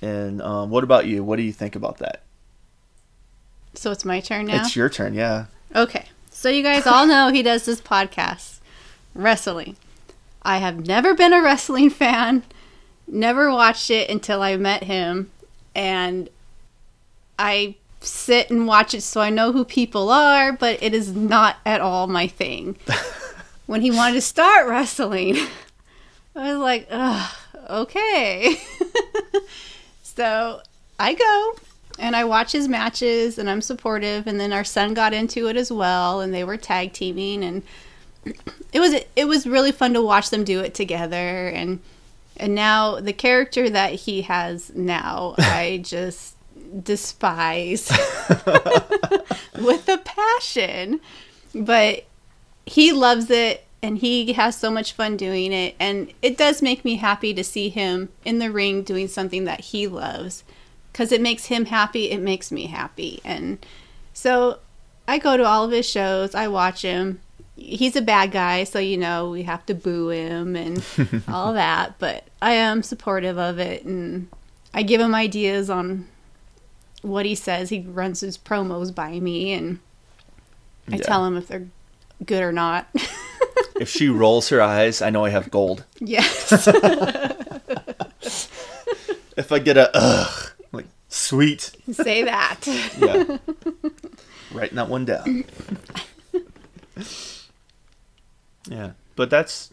[0.00, 1.22] And um, what about you?
[1.24, 2.22] What do you think about that?
[3.74, 4.60] So it's my turn now.
[4.60, 5.46] It's your turn, yeah.
[5.74, 6.06] Okay.
[6.30, 8.60] So you guys all know he does this podcast,
[9.14, 9.76] wrestling.
[10.42, 12.44] I have never been a wrestling fan,
[13.06, 15.30] never watched it until I met him,
[15.74, 16.28] and
[17.38, 21.56] I sit and watch it so I know who people are, but it is not
[21.66, 22.76] at all my thing.
[23.68, 25.36] when he wanted to start wrestling,
[26.34, 27.36] I was like, ugh,
[27.68, 28.58] okay.
[30.02, 30.62] so
[30.98, 31.54] I go
[31.98, 34.26] and I watch his matches and I'm supportive.
[34.26, 37.44] And then our son got into it as well and they were tag teaming.
[37.44, 37.62] And
[38.72, 41.48] it was it was really fun to watch them do it together.
[41.48, 41.80] And
[42.38, 46.36] and now the character that he has now I just
[46.82, 47.90] despise
[49.60, 51.00] with a passion.
[51.54, 52.04] But
[52.68, 55.74] he loves it and he has so much fun doing it.
[55.78, 59.60] And it does make me happy to see him in the ring doing something that
[59.60, 60.44] he loves.
[60.92, 63.20] Because it makes him happy it makes me happy.
[63.24, 63.64] And
[64.12, 64.58] so
[65.06, 67.20] i go to all of his shows i watch him.
[67.56, 70.84] He's a bad guy so you know we have to boo him and
[71.28, 73.84] all that but i am supportive of it.
[73.84, 74.28] And
[74.74, 76.06] i give him ideas on
[77.02, 77.68] what he says.
[77.70, 79.78] He runs his promos by me and
[80.90, 81.02] i Yeah.
[81.02, 81.68] tell him if they're
[82.24, 82.86] good or not
[83.80, 85.84] If she rolls her eyes, I know I have gold.
[86.00, 86.66] yes
[89.36, 92.58] If I get a ugh, like sweet, say that
[92.98, 93.38] yeah,
[94.52, 95.44] writing that one down.
[98.68, 99.72] Yeah, but that's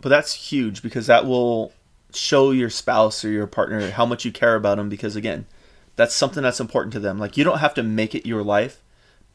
[0.00, 1.72] but that's huge because that will
[2.12, 5.46] show your spouse or your partner how much you care about them because again,
[5.94, 7.18] that's something that's important to them.
[7.18, 8.82] Like you don't have to make it your life,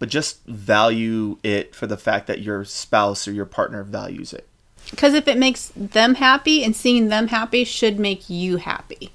[0.01, 4.47] but just value it for the fact that your spouse or your partner values it.
[4.89, 9.11] Because if it makes them happy and seeing them happy should make you happy.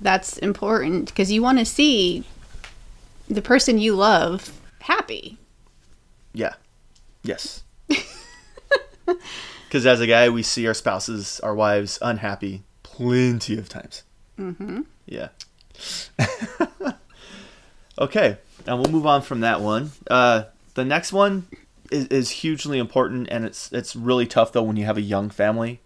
[0.00, 2.22] That's important because you want to see
[3.28, 5.38] the person you love happy.
[6.32, 6.54] Yeah.
[7.24, 7.64] Yes.
[9.66, 14.02] Because as a guy, we see our spouses, our wives, unhappy plenty of times.
[14.38, 14.82] Mm-hmm.
[15.06, 15.28] Yeah.
[17.98, 18.36] okay,
[18.66, 19.92] and we'll move on from that one.
[20.10, 20.44] Uh,
[20.74, 21.46] the next one,
[21.92, 25.30] is, is hugely important, and it's it's really tough though when you have a young
[25.30, 25.80] family.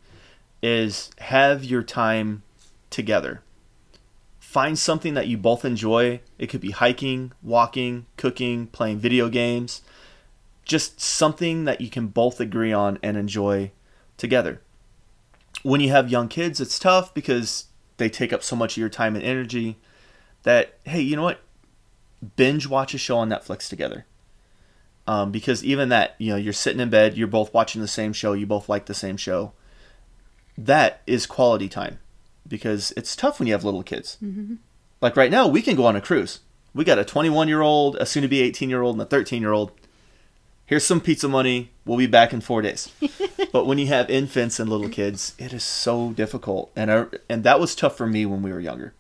[0.63, 2.43] Is have your time
[2.89, 3.43] together.
[4.39, 6.21] Find something that you both enjoy.
[6.39, 9.83] It could be hiking, walking, cooking, playing video games.
[10.65, 13.71] Just something that you can both agree on and enjoy
[14.17, 14.63] together.
[15.63, 17.67] When you have young kids, it's tough because
[17.99, 19.77] they take up so much of your time and energy
[20.45, 21.41] that, hey, you know what?
[22.37, 24.07] Binge watch a show on Netflix together.
[25.07, 28.13] Um, because even that, you know, you're sitting in bed, you're both watching the same
[28.13, 29.53] show, you both like the same show.
[30.59, 31.99] That is quality time
[32.49, 34.19] because it's tough when you have little kids.
[34.23, 34.55] Mm-hmm.
[35.01, 36.41] Like right now, we can go on a cruise.
[36.75, 39.07] We got a 21 year old, a soon to be 18 year old, and a
[39.07, 39.73] 13 year old.
[40.65, 41.71] Here's some pizza money.
[41.85, 42.91] We'll be back in four days.
[43.53, 47.45] but when you have infants and little kids, it is so difficult, and I, and
[47.45, 48.93] that was tough for me when we were younger,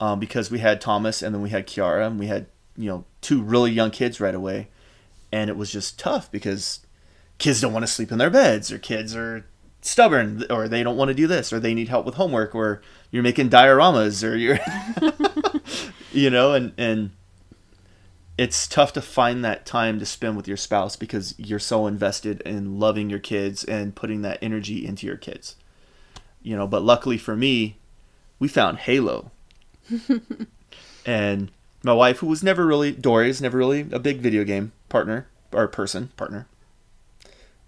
[0.00, 2.46] um, because we had Thomas and then we had Kiara, and we had
[2.76, 4.68] you know two really young kids right away,
[5.32, 6.80] and it was just tough because
[7.38, 9.44] kids don't want to sleep in their beds, or kids are
[9.80, 12.82] stubborn or they don't want to do this or they need help with homework or
[13.10, 14.58] you're making dioramas or you're
[16.12, 17.10] you know and and
[18.36, 22.40] it's tough to find that time to spend with your spouse because you're so invested
[22.42, 25.56] in loving your kids and putting that energy into your kids.
[26.42, 27.78] You know but luckily for me
[28.38, 29.30] we found halo
[31.06, 31.50] and
[31.82, 35.66] my wife who was never really dori's never really a big video game partner or
[35.68, 36.46] person partner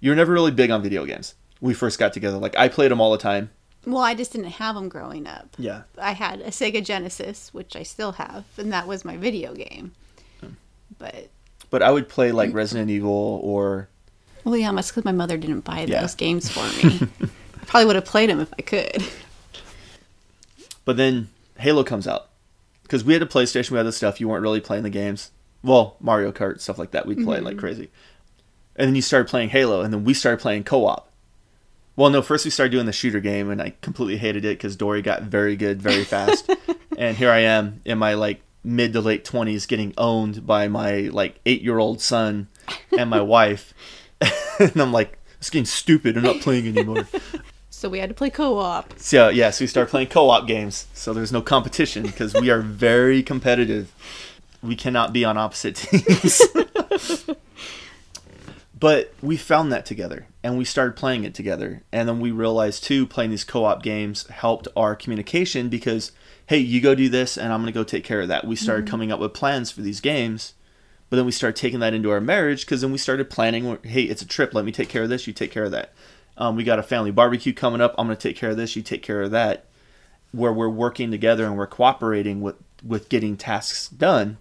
[0.00, 2.38] you're never really big on video games we first got together.
[2.38, 3.50] Like I played them all the time.
[3.86, 5.48] Well, I just didn't have them growing up.
[5.58, 5.82] Yeah.
[5.96, 9.92] I had a Sega Genesis, which I still have, and that was my video game.
[10.40, 10.50] Hmm.
[10.98, 11.28] But
[11.70, 12.54] but I would play like mm.
[12.54, 13.88] Resident Evil or
[14.44, 16.00] Well, yeah, that's because my mother didn't buy yeah.
[16.00, 17.08] those games for me.
[17.22, 17.26] I
[17.66, 19.04] probably would have played them if I could.
[20.84, 21.28] But then
[21.60, 22.28] Halo comes out.
[22.82, 25.30] Because we had a PlayStation, we had the stuff, you weren't really playing the games.
[25.62, 27.46] Well, Mario Kart, stuff like that, we'd play mm-hmm.
[27.46, 27.90] like crazy.
[28.76, 31.10] And then you started playing Halo, and then we started playing co op.
[31.96, 34.74] Well, no, first we started doing the shooter game, and I completely hated it because
[34.74, 36.50] Dori got very good very fast.
[36.96, 41.10] and here I am in my like mid to late twenties, getting owned by my
[41.12, 42.48] like eight year old son
[42.96, 43.74] and my wife,
[44.58, 46.16] and I'm like, it's getting stupid.
[46.16, 47.06] I'm not playing anymore.
[47.80, 48.92] So we had to play co-op.
[48.98, 50.86] So yeah, so we started playing co-op games.
[50.92, 53.90] So there's no competition because we are very competitive.
[54.62, 56.42] We cannot be on opposite teams.
[58.78, 61.82] But we found that together and we started playing it together.
[61.90, 66.12] And then we realized too, playing these co op games helped our communication because,
[66.48, 68.46] hey, you go do this and I'm going to go take care of that.
[68.46, 68.90] We started mm-hmm.
[68.90, 70.52] coming up with plans for these games.
[71.08, 74.02] But then we started taking that into our marriage because then we started planning, hey,
[74.02, 74.52] it's a trip.
[74.52, 75.26] Let me take care of this.
[75.26, 75.94] You take care of that.
[76.40, 77.94] Um, we got a family barbecue coming up.
[77.96, 78.74] I'm going to take care of this.
[78.74, 79.66] You take care of that.
[80.32, 84.38] Where we're working together and we're cooperating with, with getting tasks done,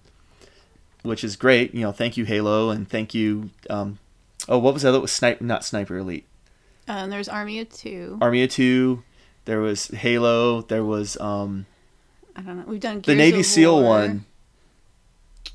[1.04, 1.74] which is great.
[1.76, 4.00] You know, thank you, Halo, and thank you, um,
[4.50, 5.00] Oh, what was other?
[5.00, 5.44] Was sniper?
[5.44, 6.26] Not sniper elite.
[6.88, 8.18] Um, there's Army of Two.
[8.20, 9.04] Army of Two.
[9.46, 10.62] There was Halo.
[10.62, 11.68] There was um.
[12.36, 12.64] I don't know.
[12.66, 14.26] We've done Gears the Navy SEAL one.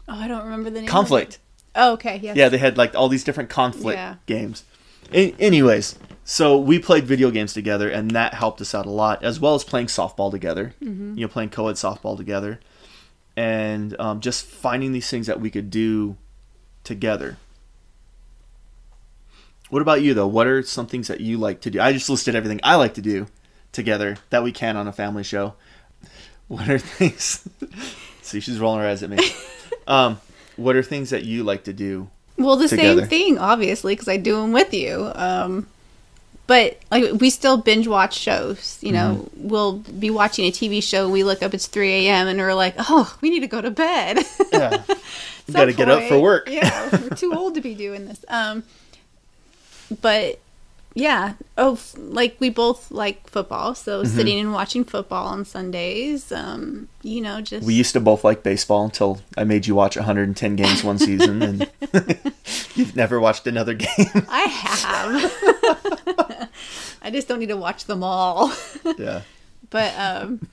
[0.08, 0.88] Oh, I don't remember the name.
[0.88, 1.38] Conflict.
[1.74, 2.20] Oh, okay.
[2.22, 2.34] Yeah.
[2.36, 4.16] Yeah, they had like all these different conflict yeah.
[4.26, 4.64] games.
[5.12, 9.22] A- anyways, so we played video games together, and that helped us out a lot,
[9.22, 10.74] as well as playing softball together.
[10.82, 11.18] Mm-hmm.
[11.18, 12.60] You know, playing co-ed softball together,
[13.36, 16.16] and um, just finding these things that we could do
[16.82, 17.36] together.
[19.70, 20.26] What about you though?
[20.26, 21.80] What are some things that you like to do?
[21.80, 23.26] I just listed everything I like to do
[23.72, 25.54] together that we can on a family show.
[26.48, 27.48] What are things?
[28.22, 29.18] See, she's rolling her eyes at me.
[29.86, 30.18] Um,
[30.56, 32.08] what are things that you like to do?
[32.38, 33.02] Well, the together?
[33.02, 35.12] same thing, obviously, because I do them with you.
[35.14, 35.66] Um,
[36.46, 38.78] but like we still binge watch shows.
[38.80, 39.48] You know, mm-hmm.
[39.48, 41.08] we'll be watching a TV show.
[41.08, 42.28] We look up, it's three a.m.
[42.28, 44.18] and we're like, oh, we need to go to bed.
[44.52, 44.82] yeah,
[45.48, 46.48] We got to get up for work.
[46.50, 48.24] yeah, we're too old to be doing this.
[48.28, 48.62] Um,
[50.00, 50.40] but
[50.94, 51.34] yeah.
[51.58, 54.16] Oh like we both like football so mm-hmm.
[54.16, 58.42] sitting and watching football on sundays um you know just we used to both like
[58.42, 61.70] baseball until i made you watch 110 games one season and
[62.74, 63.88] you've never watched another game.
[64.28, 66.50] I have.
[67.02, 68.52] I just don't need to watch them all.
[68.98, 69.22] Yeah.
[69.70, 70.48] But um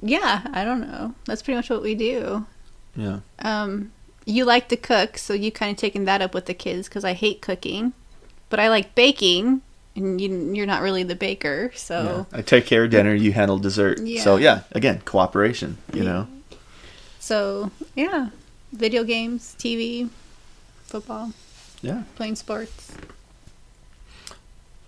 [0.00, 1.14] yeah i don't know.
[1.26, 2.46] That's pretty much what we do.
[2.94, 3.20] Yeah.
[3.40, 3.92] Um
[4.24, 7.04] you like to cook, so you kind of taken that up with the kids because
[7.04, 7.92] I hate cooking,
[8.52, 9.62] but I like baking,
[9.96, 12.38] and you, are not really the baker, so yeah.
[12.38, 13.98] I take care of dinner, you handle dessert.
[14.02, 14.22] Yeah.
[14.22, 15.78] So yeah, again, cooperation.
[15.94, 16.12] You yeah.
[16.12, 16.28] know.
[17.18, 18.28] So yeah,
[18.70, 20.10] video games, TV,
[20.84, 21.32] football.
[21.80, 22.02] Yeah.
[22.14, 22.92] Playing sports.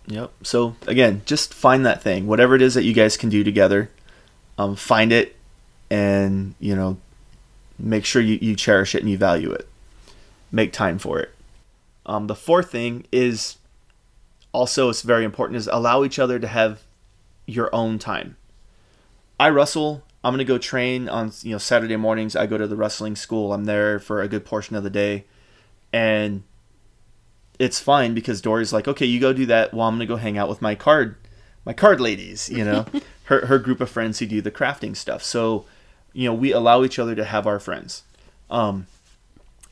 [0.08, 0.30] Yep.
[0.42, 3.88] So again, just find that thing, whatever it is that you guys can do together.
[4.58, 5.36] Um, find it,
[5.88, 6.98] and you know,
[7.78, 9.66] make sure you, you cherish it and you value it.
[10.52, 11.33] Make time for it.
[12.06, 13.58] Um, the fourth thing is
[14.52, 16.82] also it's very important is allow each other to have
[17.46, 18.36] your own time.
[19.38, 20.02] I wrestle.
[20.22, 22.34] I'm gonna go train on you know Saturday mornings.
[22.36, 23.52] I go to the wrestling school.
[23.52, 25.24] I'm there for a good portion of the day,
[25.92, 26.42] and
[27.58, 29.74] it's fine because Dori's like, okay, you go do that.
[29.74, 31.16] Well, I'm gonna go hang out with my card,
[31.64, 32.48] my card ladies.
[32.48, 32.86] You know,
[33.24, 35.22] her her group of friends who do the crafting stuff.
[35.22, 35.66] So,
[36.12, 38.04] you know, we allow each other to have our friends.
[38.50, 38.86] Um,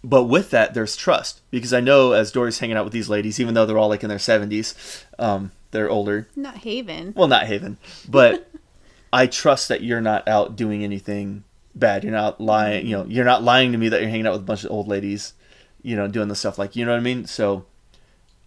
[0.05, 3.39] but with that, there's trust because I know as Dori's hanging out with these ladies,
[3.39, 6.29] even though they're all like in their 70s, um, they're older.
[6.35, 7.13] Not Haven.
[7.17, 7.79] Well, not Haven,
[8.09, 8.51] but
[9.13, 11.45] I trust that you're not out doing anything
[11.75, 12.03] bad.
[12.03, 12.87] You're not lying.
[12.87, 14.71] You know, you're not lying to me that you're hanging out with a bunch of
[14.71, 15.35] old ladies.
[15.83, 17.27] You know, doing the stuff like you know what I mean.
[17.27, 17.65] So,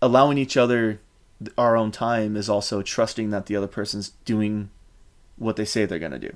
[0.02, 1.02] allowing each other
[1.58, 4.70] our own time is also trusting that the other person's doing
[5.38, 6.36] what they say they're gonna do,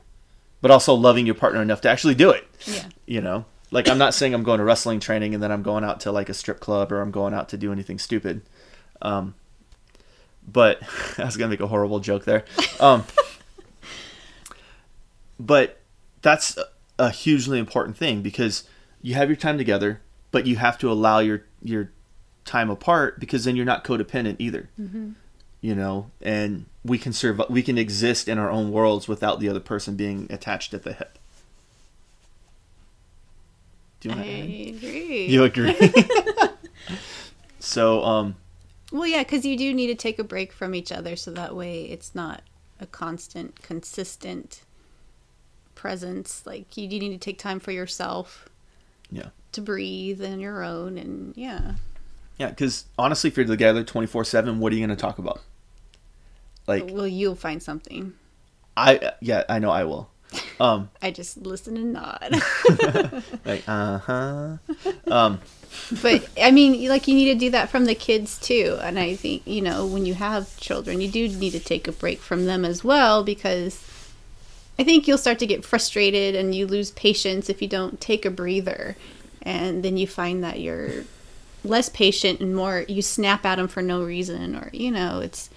[0.62, 2.46] but also loving your partner enough to actually do it.
[2.66, 2.86] Yeah.
[3.06, 5.84] You know, like I'm not saying I'm going to wrestling training and then I'm going
[5.84, 8.42] out to like a strip club or I'm going out to do anything stupid.
[9.02, 9.36] Um,
[10.48, 10.82] but
[11.18, 12.46] I was gonna make a horrible joke there.
[12.80, 13.04] Um,
[15.40, 15.82] but
[16.22, 16.66] that's a,
[16.98, 18.64] a hugely important thing because
[19.02, 20.02] you have your time together,
[20.32, 21.92] but you have to allow your your
[22.46, 24.70] time apart because then you're not codependent either.
[25.62, 29.50] You know, and we can serve we can exist in our own worlds without the
[29.50, 31.19] other person being attached at the hip.
[34.00, 35.26] Do you I to agree.
[35.28, 35.76] You agree?
[37.60, 38.36] so, um,
[38.92, 41.56] Well, yeah, because you do need to take a break from each other so that
[41.56, 42.42] way it's not
[42.80, 44.62] a constant, consistent
[45.76, 46.46] presence.
[46.46, 48.48] Like, you do need to take time for yourself
[49.12, 49.30] yeah.
[49.52, 50.98] to breathe and your own.
[50.98, 51.74] And yeah.
[52.38, 55.42] Yeah, because honestly, if you're together 24 7, what are you going to talk about?
[56.68, 58.14] Like, well, you'll find something.
[58.78, 60.10] I, yeah, I know I will.
[60.60, 62.42] Um, I just listen and nod.
[63.46, 64.58] like, uh huh.
[65.08, 65.40] Um,
[66.02, 68.78] but I mean, like you need to do that from the kids too.
[68.82, 71.92] And I think you know when you have children, you do need to take a
[71.92, 73.84] break from them as well because
[74.78, 78.26] I think you'll start to get frustrated and you lose patience if you don't take
[78.26, 78.96] a breather,
[79.42, 81.06] and then you find that you're
[81.64, 85.50] less patient and more you snap at them for no reason or you know it's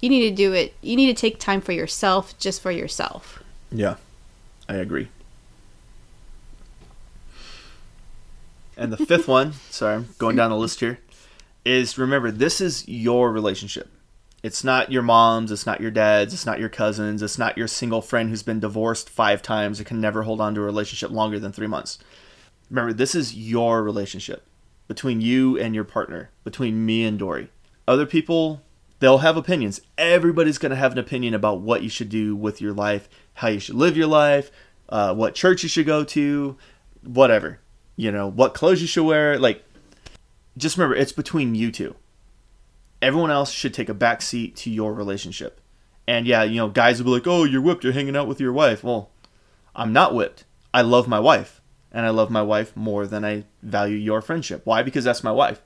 [0.00, 3.42] you need to do it you need to take time for yourself just for yourself
[3.70, 3.96] yeah,
[4.68, 5.08] I agree.
[8.76, 10.98] And the fifth one, sorry, I'm going down the list here,
[11.64, 13.90] is remember, this is your relationship.
[14.42, 17.66] It's not your mom's, it's not your dad's, it's not your cousin's, it's not your
[17.66, 21.10] single friend who's been divorced five times or can never hold on to a relationship
[21.10, 21.98] longer than three months.
[22.70, 24.46] Remember, this is your relationship
[24.88, 27.48] between you and your partner, between me and Dori.
[27.88, 28.62] Other people,
[28.98, 29.80] they'll have opinions.
[29.98, 33.48] Everybody's going to have an opinion about what you should do with your life, how
[33.48, 34.50] you should live your life,
[34.88, 36.56] uh, what church you should go to,
[37.02, 37.60] whatever.
[37.96, 39.38] You know, what clothes you should wear.
[39.38, 39.64] Like,
[40.56, 41.96] just remember, it's between you two.
[43.00, 45.60] Everyone else should take a back seat to your relationship.
[46.08, 48.40] And yeah, you know, guys will be like, oh, you're whipped, you're hanging out with
[48.40, 48.84] your wife.
[48.84, 49.10] Well,
[49.74, 50.44] I'm not whipped.
[50.72, 51.60] I love my wife.
[51.92, 54.62] And I love my wife more than I value your friendship.
[54.64, 54.82] Why?
[54.82, 55.62] Because that's my wife.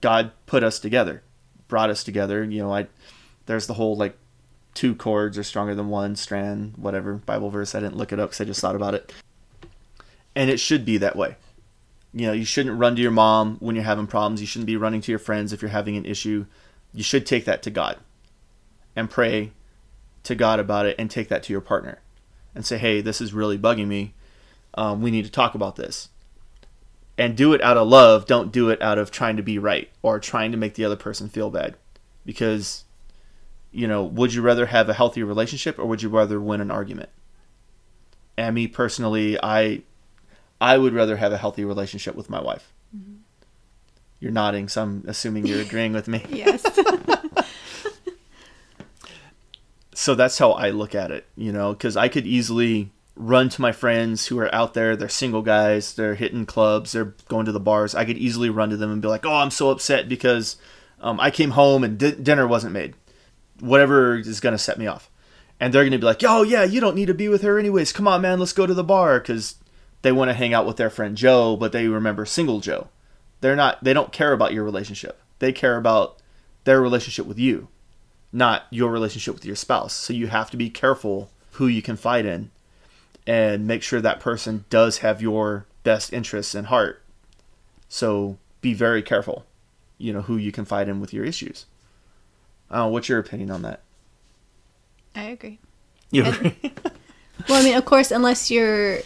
[0.00, 1.22] God put us together,
[1.70, 2.44] brought us together.
[2.44, 2.88] You know, I
[3.46, 4.16] there's the whole like
[4.74, 7.74] two chords are stronger than one strand, whatever Bible verse.
[7.74, 9.12] I didn't look it up because I just thought about it.
[10.36, 11.36] And it should be that way.
[12.12, 14.40] You know, you shouldn't run to your mom when you're having problems.
[14.40, 16.46] You shouldn't be running to your friends if you're having an issue.
[16.92, 17.98] You should take that to God
[18.96, 19.52] and pray
[20.24, 22.00] to God about it and take that to your partner
[22.54, 24.14] and say, hey, this is really bugging me.
[24.74, 26.08] Um, we need to talk about this.
[27.18, 28.26] And do it out of love.
[28.26, 30.96] Don't do it out of trying to be right or trying to make the other
[30.96, 31.76] person feel bad.
[32.24, 32.84] Because,
[33.72, 36.70] you know, would you rather have a healthy relationship or would you rather win an
[36.70, 37.10] argument?
[38.38, 39.82] And me personally, I
[40.60, 42.72] I would rather have a healthy relationship with my wife.
[42.96, 43.16] Mm-hmm.
[44.18, 46.24] You're nodding, so I'm assuming you're agreeing with me.
[46.30, 46.62] yes
[49.94, 52.90] so that's how I look at it, you know, because I could easily
[53.20, 54.96] run to my friends who are out there.
[54.96, 55.94] They're single guys.
[55.94, 56.92] They're hitting clubs.
[56.92, 57.94] They're going to the bars.
[57.94, 60.56] I could easily run to them and be like, "Oh, I'm so upset because
[61.00, 62.94] um, I came home and di- dinner wasn't made."
[63.60, 65.10] Whatever is going to set me off,
[65.60, 67.58] and they're going to be like, "Oh yeah, you don't need to be with her
[67.58, 67.92] anyways.
[67.92, 69.56] Come on, man, let's go to the bar." Because
[70.02, 72.88] they want to hang out with their friend Joe, but they remember single Joe.
[73.40, 73.84] They're not.
[73.84, 75.20] They don't care about your relationship.
[75.38, 76.18] They care about
[76.64, 77.68] their relationship with you
[78.32, 79.94] not your relationship with your spouse.
[79.94, 82.50] So you have to be careful who you confide in
[83.26, 87.02] and make sure that person does have your best interests in heart.
[87.88, 89.46] So be very careful,
[89.98, 91.66] you know, who you confide in with your issues.
[92.70, 93.80] Uh, what's your opinion on that?
[95.16, 95.58] i agree
[96.10, 96.54] You And-
[97.48, 98.98] Well, I mean, of course, unless you're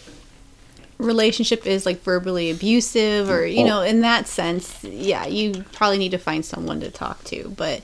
[0.99, 6.13] relationship is like verbally abusive or you know in that sense yeah you probably need
[6.13, 7.83] to find someone to talk to but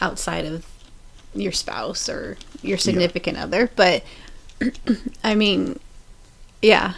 [0.00, 0.64] outside of
[1.34, 4.04] your spouse or your significant other but
[5.24, 5.78] i mean
[6.62, 6.94] yeah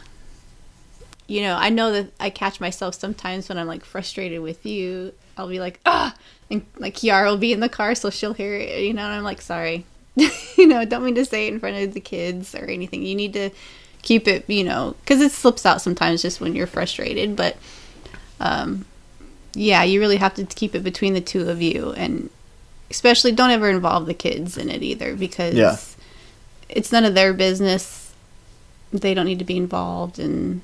[1.26, 5.12] you know i know that i catch myself sometimes when i'm like frustrated with you
[5.36, 6.14] i'll be like ah
[6.50, 9.12] and like kiara will be in the car so she'll hear it you know and
[9.14, 9.84] i'm like sorry
[10.14, 13.14] you know don't mean to say it in front of the kids or anything you
[13.14, 13.50] need to
[14.02, 17.36] keep it, you know, because it slips out sometimes just when you're frustrated.
[17.36, 17.56] But
[18.38, 18.84] um,
[19.54, 22.30] yeah, you really have to keep it between the two of you, and
[22.90, 25.76] especially don't ever involve the kids in it either because Yeah.
[26.72, 28.12] It's none of their business.
[28.92, 30.62] They don't need to be involved, and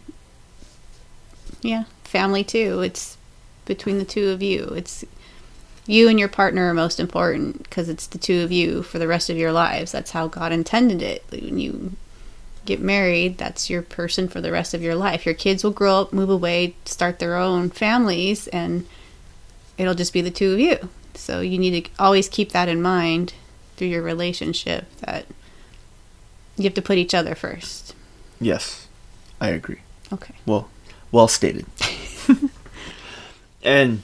[1.62, 2.80] yeah, family too.
[2.80, 3.16] It's
[3.64, 4.64] between the two of you.
[4.76, 5.04] It's
[5.86, 9.08] you and your partner are most important because it's the two of you for the
[9.08, 9.92] rest of your lives.
[9.92, 11.24] That's how God intended it.
[11.30, 11.92] When you
[12.64, 15.24] get married, that's your person for the rest of your life.
[15.24, 18.86] Your kids will grow up, move away, start their own families, and
[19.78, 20.88] it'll just be the two of you.
[21.14, 23.34] So you need to always keep that in mind
[23.76, 25.26] through your relationship that
[26.56, 27.94] you have to put each other first.
[28.40, 28.88] Yes,
[29.40, 29.80] I agree.
[30.12, 30.34] Okay.
[30.44, 30.68] Well,
[31.12, 31.66] well stated.
[33.62, 34.02] and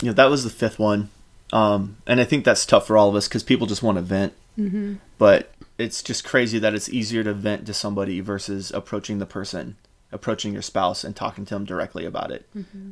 [0.00, 1.10] you know that was the fifth one,
[1.52, 4.02] um, and I think that's tough for all of us because people just want to
[4.02, 4.32] vent.
[4.58, 4.94] Mm-hmm.
[5.18, 9.76] But it's just crazy that it's easier to vent to somebody versus approaching the person,
[10.12, 12.48] approaching your spouse and talking to them directly about it,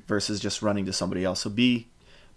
[0.07, 1.41] versus just running to somebody else.
[1.41, 1.89] So be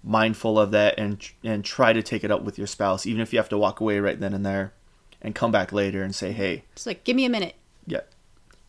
[0.04, 3.34] mindful of that and and try to take it up with your spouse, even if
[3.34, 4.74] you have to walk away right then and there,
[5.22, 7.56] and come back later and say, "Hey, It's like, give me a minute.
[7.86, 8.02] yeah.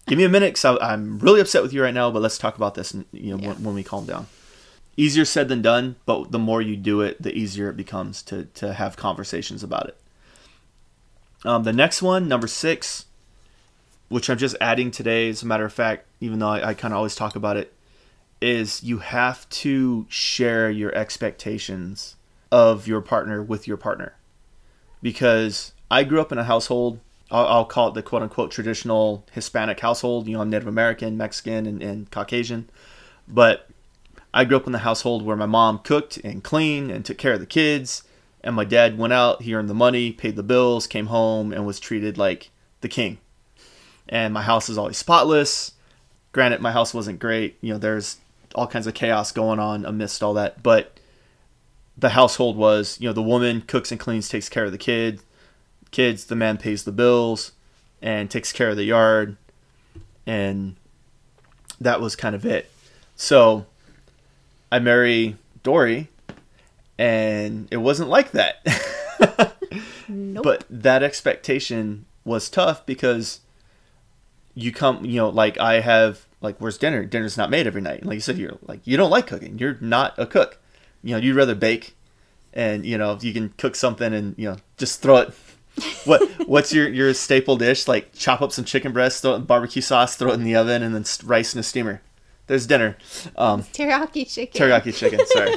[0.07, 2.57] Give me a minute because I'm really upset with you right now, but let's talk
[2.57, 3.49] about this and, you know, Yeah.
[3.51, 4.27] when, when we calm down.
[4.97, 8.45] Easier said than done, but the more you do it, the easier it becomes to,
[8.55, 9.97] to have conversations about it.
[11.45, 13.07] Um, the next one, number six,
[14.09, 16.93] which I'm just adding today, as a matter of fact, even though I, I kind
[16.93, 17.73] of always talk about it,
[18.41, 22.17] is you have to share your expectations
[22.51, 24.17] of your partner with your partner.
[25.03, 29.27] Because I grew up in a household, I'll, I'll call it the quote unquote traditional
[29.33, 32.71] Hispanic household, you know, Native American, Mexican, and, and Caucasian.
[33.27, 33.69] But
[34.33, 37.33] I grew up in the household where my mom cooked and cleaned and took care
[37.33, 38.05] of the kids,
[38.43, 41.67] and my dad went out, he earned the money, paid the bills, came home, and
[41.67, 43.19] was treated like the king.
[44.09, 45.73] And my house is always spotless.
[46.33, 47.59] Granted, my house wasn't great.
[47.61, 48.19] You know, there's
[48.55, 50.99] all kinds of chaos going on amidst all that, but
[51.97, 55.21] the household was, you know, the woman cooks and cleans, takes care of the kid,
[55.91, 57.53] kids, the man pays the bills
[58.03, 59.37] and takes care of the yard,
[60.27, 60.77] and
[61.81, 62.71] that was kind of it.
[63.17, 63.67] So
[64.73, 66.09] I marry Dori,
[66.99, 68.67] and it wasn't like that.
[70.11, 70.45] Nope.
[70.45, 73.41] But that expectation was tough because
[74.55, 77.05] you come, you know, like I have, like, where's dinner?
[77.05, 78.01] Dinner's not made every night.
[78.01, 79.59] And like you said, you're like, you don't like cooking.
[79.59, 80.59] You're not a cook.
[81.03, 81.97] You know, you'd rather bake,
[82.53, 85.35] and you know, you can cook something and you know, just throw it.
[86.05, 87.87] What what's your your staple dish?
[87.89, 90.57] Like chop up some chicken breast, throw it in barbecue sauce, throw it in the
[90.57, 92.01] oven, and then rice in a steamer.
[92.47, 92.97] There's dinner.
[93.37, 94.61] Um, Teriyaki chicken.
[94.61, 95.21] teriyaki chicken.
[95.27, 95.55] Sorry.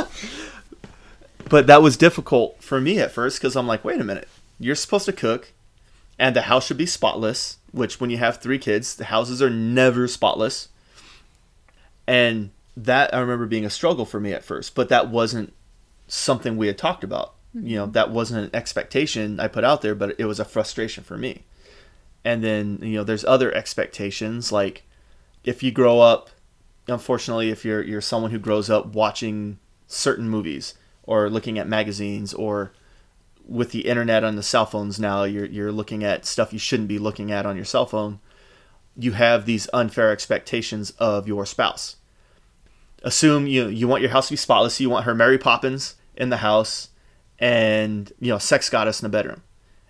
[1.48, 4.28] but that was difficult for me at first because I'm like, wait a minute,
[4.58, 5.52] you're supposed to cook,
[6.18, 7.58] and the house should be spotless.
[7.70, 10.68] Which, when you have three kids, the houses are never spotless.
[12.08, 15.52] And that I remember being a struggle for me at first, but that wasn't
[16.08, 17.35] something we had talked about.
[17.56, 17.74] You mm-hmm.
[17.74, 21.16] know, that wasn't an expectation I put out there, but it was a frustration for
[21.16, 21.44] me.
[22.24, 24.82] And then, you know, there's other expectations like
[25.44, 26.30] if you grow up
[26.88, 32.34] unfortunately if you're you're someone who grows up watching certain movies or looking at magazines
[32.34, 32.72] or
[33.46, 36.88] with the internet on the cell phones now you're you're looking at stuff you shouldn't
[36.88, 38.18] be looking at on your cell phone
[38.96, 41.96] you have these unfair expectations of your spouse
[43.02, 46.30] assume you you want your house to be spotless you want her Mary Poppins in
[46.30, 46.88] the house
[47.38, 49.42] and you know sex goddess in the bedroom.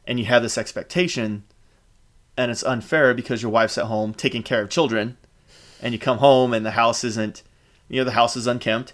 [0.06, 1.44] And you have this expectation
[2.36, 5.16] and it's unfair because your wife's at home taking care of children
[5.80, 7.42] and you come home and the house isn't
[7.88, 8.92] you know the house is unkempt.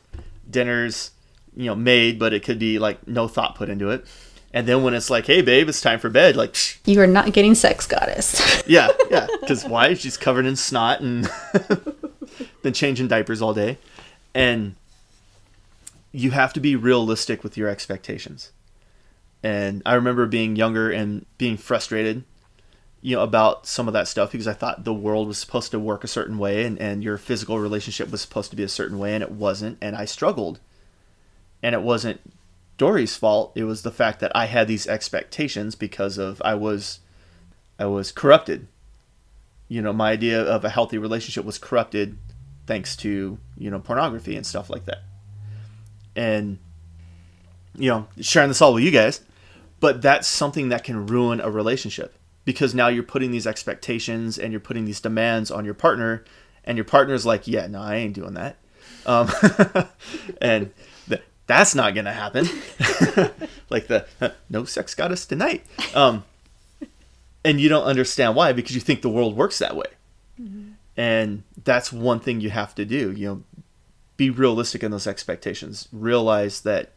[0.48, 1.10] Dinner's
[1.54, 4.06] you know made but it could be like no thought put into it.
[4.54, 7.06] And then when it's like hey babe it's time for bed like psh, You are
[7.06, 8.62] not getting sex goddess.
[8.66, 9.94] yeah yeah because why?
[9.94, 11.30] She's covered in snot and
[12.62, 13.78] been changing diapers all day.
[14.34, 14.76] And
[16.12, 18.52] you have to be realistic with your expectations.
[19.42, 22.22] And i remember being younger and being frustrated
[23.00, 25.78] you know about some of that stuff because i thought the world was supposed to
[25.80, 28.98] work a certain way and, and your physical relationship was supposed to be a certain
[29.00, 30.60] way and it wasn't and i struggled.
[31.64, 32.20] And it wasn't
[32.78, 33.52] dori's fault.
[33.56, 37.00] It was the fact that i had these expectations because of i was
[37.78, 38.68] i was corrupted.
[39.68, 42.18] You know, my idea of a healthy relationship was corrupted
[42.66, 45.02] thanks to, you know, pornography and stuff like that.
[46.14, 46.58] And,
[47.76, 49.22] you know, sharing this all with you guys,
[49.80, 54.52] but that's something that can ruin a relationship because now you're putting these expectations and
[54.52, 56.24] you're putting these demands on your partner,
[56.64, 58.56] and your partner's like, yeah, no, I ain't doing that.
[59.06, 59.30] Um,
[60.40, 60.70] and
[61.08, 62.46] th- that's not going to happen.
[63.70, 64.06] like the
[64.48, 65.64] no sex goddess tonight.
[65.94, 66.24] Um,
[67.44, 69.86] and you don't understand why because you think the world works that way.
[70.40, 70.72] Mm-hmm.
[70.96, 73.12] And that's one thing you have to do.
[73.12, 73.42] You know,
[74.16, 75.88] be realistic in those expectations.
[75.92, 76.92] Realize that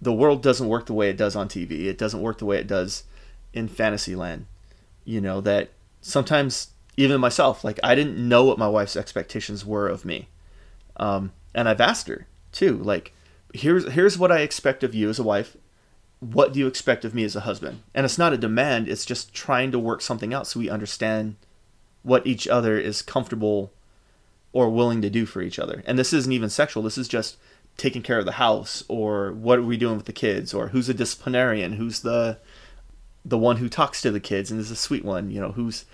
[0.00, 1.86] the world doesn't work the way it does on TV.
[1.86, 3.04] It doesn't work the way it does
[3.52, 4.46] in fantasy land.
[5.04, 5.70] You know, that
[6.00, 10.28] sometimes even myself, like I didn't know what my wife's expectations were of me.
[10.96, 13.12] Um, and I've asked her too, like,
[13.52, 15.56] here's here's what I expect of you as a wife.
[16.20, 17.82] What do you expect of me as a husband?
[17.94, 21.36] And it's not a demand, it's just trying to work something out so we understand
[22.02, 23.72] what each other is comfortable
[24.56, 25.82] or willing to do for each other.
[25.84, 26.82] And this isn't even sexual.
[26.82, 27.36] This is just
[27.76, 30.88] taking care of the house or what are we doing with the kids or who's
[30.88, 32.38] a disciplinarian, who's the
[33.22, 35.84] the one who talks to the kids and is a sweet one, you know, who's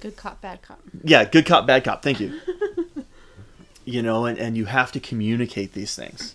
[0.00, 0.80] good cop, bad cop.
[1.04, 2.02] Yeah, good cop, bad cop.
[2.02, 2.40] Thank you.
[3.84, 6.34] you know, and, and you have to communicate these things.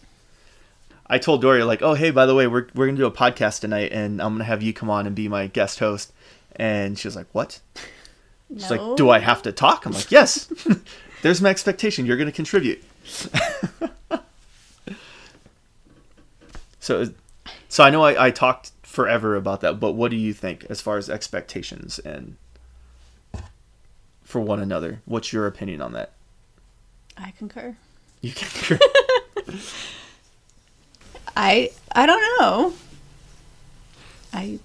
[1.08, 3.62] I told Doria like, oh hey, by the way, we're we're gonna do a podcast
[3.62, 6.14] tonight, and I'm gonna have you come on and be my guest host.
[6.56, 7.62] And she was like, what?
[8.48, 8.60] No.
[8.60, 9.88] She's like, do I have to talk?
[9.88, 10.54] I'm like, yes.
[11.22, 12.06] There's my expectation.
[12.06, 12.84] You're gonna contribute.
[16.80, 17.06] so,
[17.70, 20.82] so I know I, I talked forever about that, but what do you think as
[20.82, 22.36] far as expectations and
[24.24, 25.02] for one another?
[25.06, 26.12] What's your opinion on that?
[27.18, 27.76] I concur.
[28.22, 28.80] You concur.
[31.36, 32.74] I I don't know.
[34.34, 34.60] I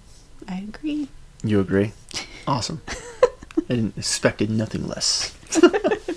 [0.47, 1.07] I agree.
[1.43, 1.91] You agree?
[2.45, 2.81] Awesome.
[2.89, 5.33] I didn't expected nothing less.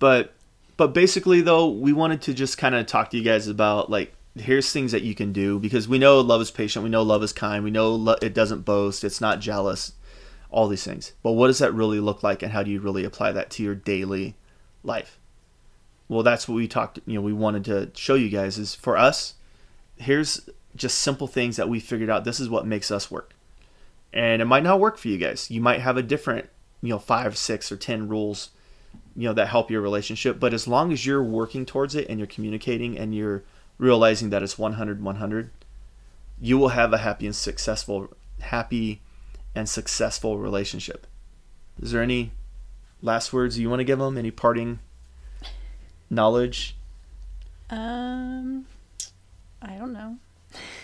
[0.00, 0.34] but
[0.76, 4.12] but basically though, we wanted to just kind of talk to you guys about like
[4.34, 7.22] here's things that you can do because we know love is patient, we know love
[7.22, 9.92] is kind, we know lo- it doesn't boast, it's not jealous,
[10.50, 11.12] all these things.
[11.22, 13.62] But what does that really look like and how do you really apply that to
[13.62, 14.34] your daily
[14.82, 15.18] life?
[16.08, 18.96] Well, that's what we talked, you know, we wanted to show you guys is for
[18.96, 19.34] us,
[19.96, 23.34] here's just simple things that we figured out this is what makes us work.
[24.12, 25.50] And it might not work for you guys.
[25.50, 26.48] You might have a different,
[26.82, 28.50] you know, 5, 6 or 10 rules,
[29.20, 32.18] you know, that help your relationship, but as long as you're working towards it and
[32.18, 33.42] you're communicating and you're
[33.76, 35.50] realizing that it's 100 100,
[36.40, 39.02] you will have a happy and successful happy
[39.54, 41.06] and successful relationship.
[41.82, 42.32] Is there any
[43.02, 44.16] last words you want to give them?
[44.16, 44.78] Any parting
[46.08, 46.74] knowledge?
[47.68, 48.64] Um,
[49.60, 50.16] I don't know.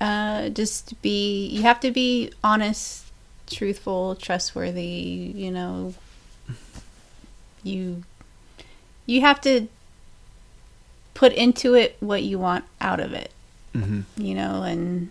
[0.00, 1.48] uh, just be.
[1.48, 3.11] You have to be honest,
[3.52, 5.32] truthful, trustworthy.
[5.34, 5.94] You know.
[7.62, 8.02] You.
[9.06, 9.68] You have to
[11.14, 13.32] put into it what you want out of it.
[13.74, 14.20] Mm-hmm.
[14.20, 15.10] You know, and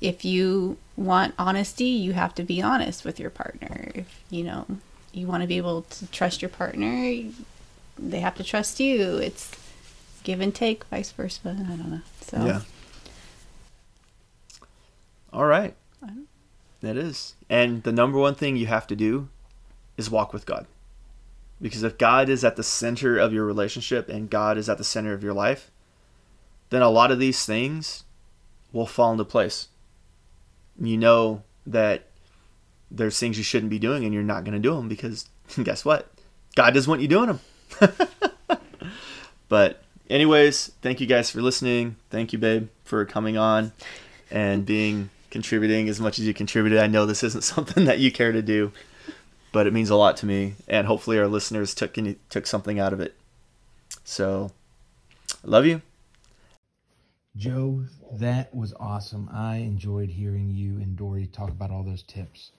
[0.00, 3.90] if you want honesty, you have to be honest with your partner.
[3.94, 4.66] If you know
[5.12, 7.30] you want to be able to trust your partner,
[7.98, 9.16] they have to trust you.
[9.16, 9.50] It's
[10.22, 11.56] give and take, vice versa.
[11.58, 12.00] I don't know.
[12.20, 12.60] So yeah.
[15.32, 15.74] All right.
[16.80, 17.34] That is.
[17.48, 19.28] And the number one thing you have to do
[19.96, 20.66] is walk with God.
[21.60, 24.84] Because if God is at the center of your relationship and God is at the
[24.84, 25.70] center of your life,
[26.70, 28.04] then a lot of these things
[28.72, 29.68] will fall into place.
[30.80, 32.06] You know that
[32.90, 35.28] there's things you shouldn't be doing and you're not going to do them because
[35.62, 36.10] guess what?
[36.56, 37.40] God doesn't want you doing them.
[39.48, 41.96] but anyways, thank you guys for listening.
[42.08, 43.72] Thank you, babe, for coming on
[44.30, 46.78] and being contributing as much as you contributed.
[46.78, 48.72] I know this isn't something that you care to do,
[49.52, 51.96] but it means a lot to me, and hopefully our listeners took
[52.28, 53.16] took something out of it.
[54.04, 54.50] So,
[55.44, 55.82] I love you.
[57.36, 59.28] Joe, that was awesome.
[59.32, 62.50] I enjoyed hearing you and Dori talk about all those tips.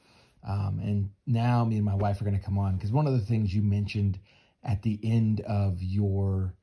[0.48, 3.14] Um, and now me and my wife are going to come on because one of
[3.14, 4.18] the things you mentioned
[4.64, 6.54] at the end of your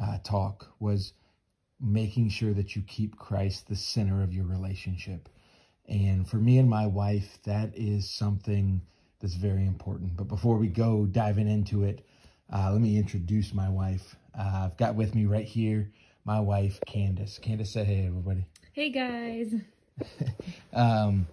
[0.00, 1.12] uh, talk was
[1.80, 5.28] making sure that you keep Christ the center of your relationship.
[5.92, 8.80] And for me and my wife, that is something
[9.20, 10.16] that's very important.
[10.16, 12.06] But before we go diving into it,
[12.50, 14.16] uh, let me introduce my wife.
[14.36, 15.92] Uh, I've got with me right here
[16.24, 17.38] my wife, Candace.
[17.38, 18.46] Candace, say hey, everybody.
[18.72, 19.54] Hey, guys.
[20.72, 21.26] um,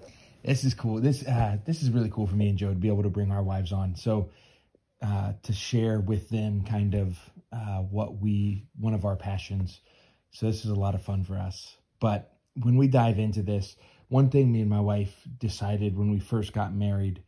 [0.44, 1.00] this is cool.
[1.00, 3.32] This uh, this is really cool for me and Joe to be able to bring
[3.32, 3.96] our wives on.
[3.96, 4.30] So
[5.02, 7.18] uh, to share with them kind of
[7.54, 9.80] uh, what we one of our passions.
[10.32, 11.78] So this is a lot of fun for us.
[12.02, 13.76] But when we dive into this,
[14.10, 17.24] one thing me and my wife decided when we first got married,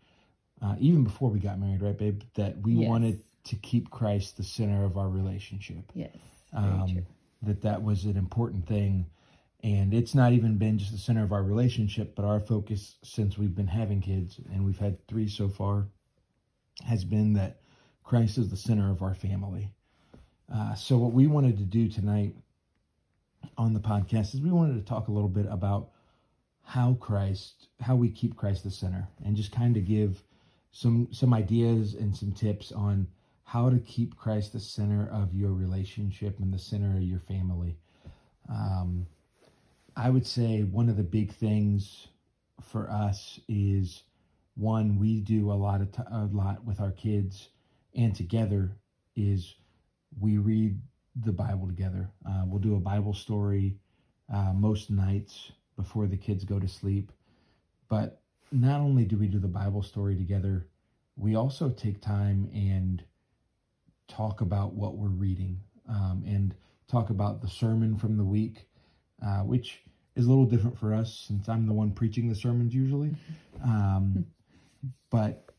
[0.61, 2.89] uh, even before we got married, right, babe, that we Yes.
[2.89, 5.91] wanted to keep Christ the center of our relationship.
[5.95, 6.15] Yes.
[6.53, 7.05] Um,
[7.43, 9.07] that that was an important thing,
[9.63, 13.37] and it's not even been just the center of our relationship, but our focus since
[13.37, 15.87] we've been having kids, and we've had three so far,
[16.83, 17.61] has been that
[18.03, 19.71] Christ is the center of our family.
[20.53, 22.35] Uh, so what we wanted to do tonight
[23.57, 25.91] on the podcast is we wanted to talk a little bit about
[26.63, 30.23] how Christ, how we keep Christ the center, and just kind of give
[30.71, 33.07] some some ideas and some tips on
[33.43, 37.77] how to keep Christ the center of your relationship and the center of your family.
[38.49, 39.07] Um,
[39.95, 42.07] I would say one of the big things
[42.61, 44.03] for us is
[44.55, 47.49] one we do a lot of t- a lot with our kids
[47.95, 48.71] and together
[49.15, 49.55] is
[50.19, 50.79] we read
[51.15, 52.09] the Bible together.
[52.25, 53.75] Uh, we'll do a Bible story
[54.33, 55.51] uh, most nights
[55.81, 57.11] before the kids go to sleep.
[57.89, 58.21] But
[58.51, 60.67] not only do we do the Bible story together,
[61.17, 63.03] we also take time and
[64.07, 65.59] talk about what we're reading
[65.89, 66.53] um, and
[66.87, 68.67] talk about the sermon from the week,
[69.25, 69.83] uh, which
[70.15, 73.15] is a little different for us since I'm the one preaching the sermons usually.
[73.63, 74.25] Um,
[75.11, 75.51] but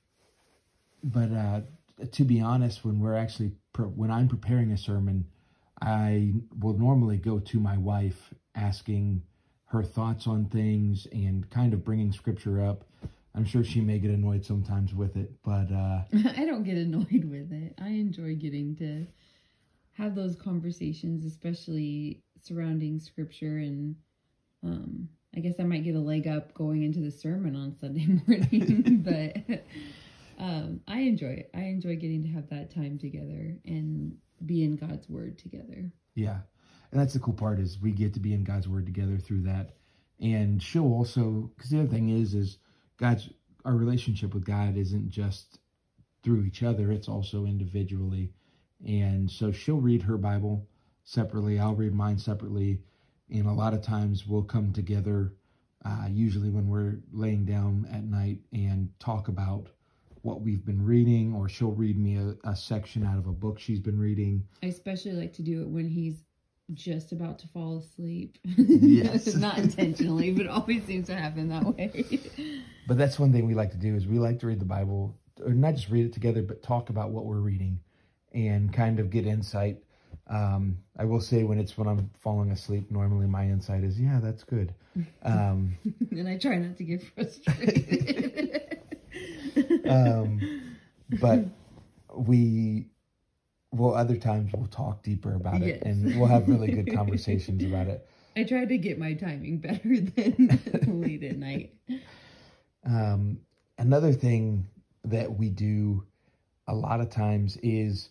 [1.04, 1.60] but uh,
[2.10, 5.26] to be honest, when we're actually pre- when I'm preparing a sermon,
[5.80, 9.22] I will normally go to my wife asking
[9.72, 12.84] her thoughts on things and kind of bringing scripture up.
[13.34, 16.02] I'm sure she may get annoyed sometimes with it, but uh,
[16.36, 17.74] I don't get annoyed with it.
[17.80, 19.06] I enjoy getting to
[19.92, 23.96] have those conversations, especially surrounding scripture and
[24.64, 28.06] um I guess I might get a leg up going into the sermon on Sunday
[28.26, 29.00] morning,
[29.48, 29.64] but
[30.38, 31.50] um I enjoy it.
[31.54, 35.90] I enjoy getting to have that time together and be in God's word together.
[36.14, 36.40] Yeah.
[36.92, 39.42] And that's the cool part is we get to be in God's word together through
[39.42, 39.74] that.
[40.20, 42.58] And she'll also cuz the other thing is is
[42.98, 43.30] God's
[43.64, 45.58] our relationship with God isn't just
[46.22, 48.32] through each other, it's also individually.
[48.84, 50.68] And so she'll read her Bible
[51.04, 52.82] separately, I'll read mine separately,
[53.30, 55.34] and a lot of times we'll come together
[55.84, 59.68] uh, usually when we're laying down at night and talk about
[60.22, 63.58] what we've been reading or she'll read me a, a section out of a book
[63.58, 66.22] she's been reading I especially like to do it when he's
[66.74, 68.38] just about to fall asleep.
[68.44, 69.34] Yes.
[69.34, 72.20] Not intentionally, but it always seems to happen that way.
[72.88, 75.16] But that's one thing we like to do is we like to read the Bible,
[75.40, 77.78] or not just read it together, but talk about what we're reading,
[78.34, 79.78] and kind of get insight.
[80.28, 84.18] Um, I will say when it's when I'm falling asleep, normally my insight is, yeah,
[84.20, 84.74] that's good.
[85.22, 85.78] Um,
[86.10, 88.78] and I try not to get frustrated.
[89.88, 90.74] um,
[91.20, 91.46] but
[92.14, 92.88] we,
[93.72, 95.82] well, other times we'll talk deeper about it, Yes.
[95.82, 98.06] and we'll have really good conversations about it.
[98.36, 101.74] I try to get my timing better than late at night.
[102.84, 103.38] Um,
[103.78, 104.66] another thing
[105.04, 106.04] that we do
[106.68, 108.10] a lot of times is,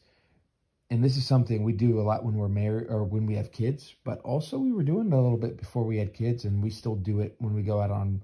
[0.90, 3.52] and this is something we do a lot when we're married or when we have
[3.52, 6.62] kids, but also we were doing it a little bit before we had kids, and
[6.62, 8.22] we still do it when we go out on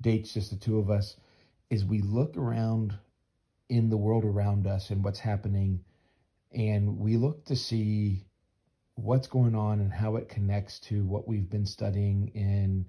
[0.00, 1.16] dates, just the two of us,
[1.70, 2.94] is we look around
[3.68, 5.80] in the world around us and what's happening,
[6.52, 8.26] and we look to see
[8.94, 12.84] what's going on and how it connects to what we've been studying in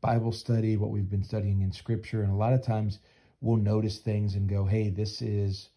[0.00, 2.22] Bible study, what we've been studying in scripture.
[2.22, 2.98] And a lot of times
[3.40, 5.70] we'll notice things and go, hey, this is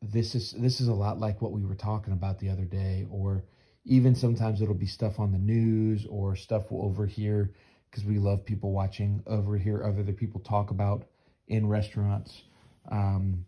[0.00, 3.06] this is this is a lot like what we were talking about the other day.
[3.10, 3.44] Or
[3.84, 7.52] even sometimes it'll be stuff on the news or stuff we'll overhear
[7.90, 11.06] because we love people watching overhear other people talk about
[11.46, 12.42] in restaurants.
[12.90, 13.44] Um,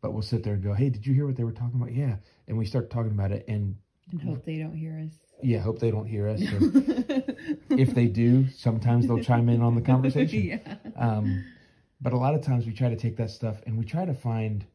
[0.00, 1.94] but we'll sit there and go, hey, did you hear what they were talking about?
[1.94, 2.16] Yeah.
[2.52, 3.76] And we start talking about it and
[4.10, 5.14] And hope they don't hear us.
[5.42, 6.42] yeah, hope they don't hear us.
[7.70, 10.42] If they do, sometimes they'll chime in on the conversation.
[10.42, 10.74] yeah.
[10.94, 11.44] Um,
[12.00, 14.12] but a lot of times we try to take that stuff and we try to
[14.12, 14.66] find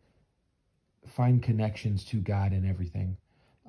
[1.06, 3.18] find connections to God in everything,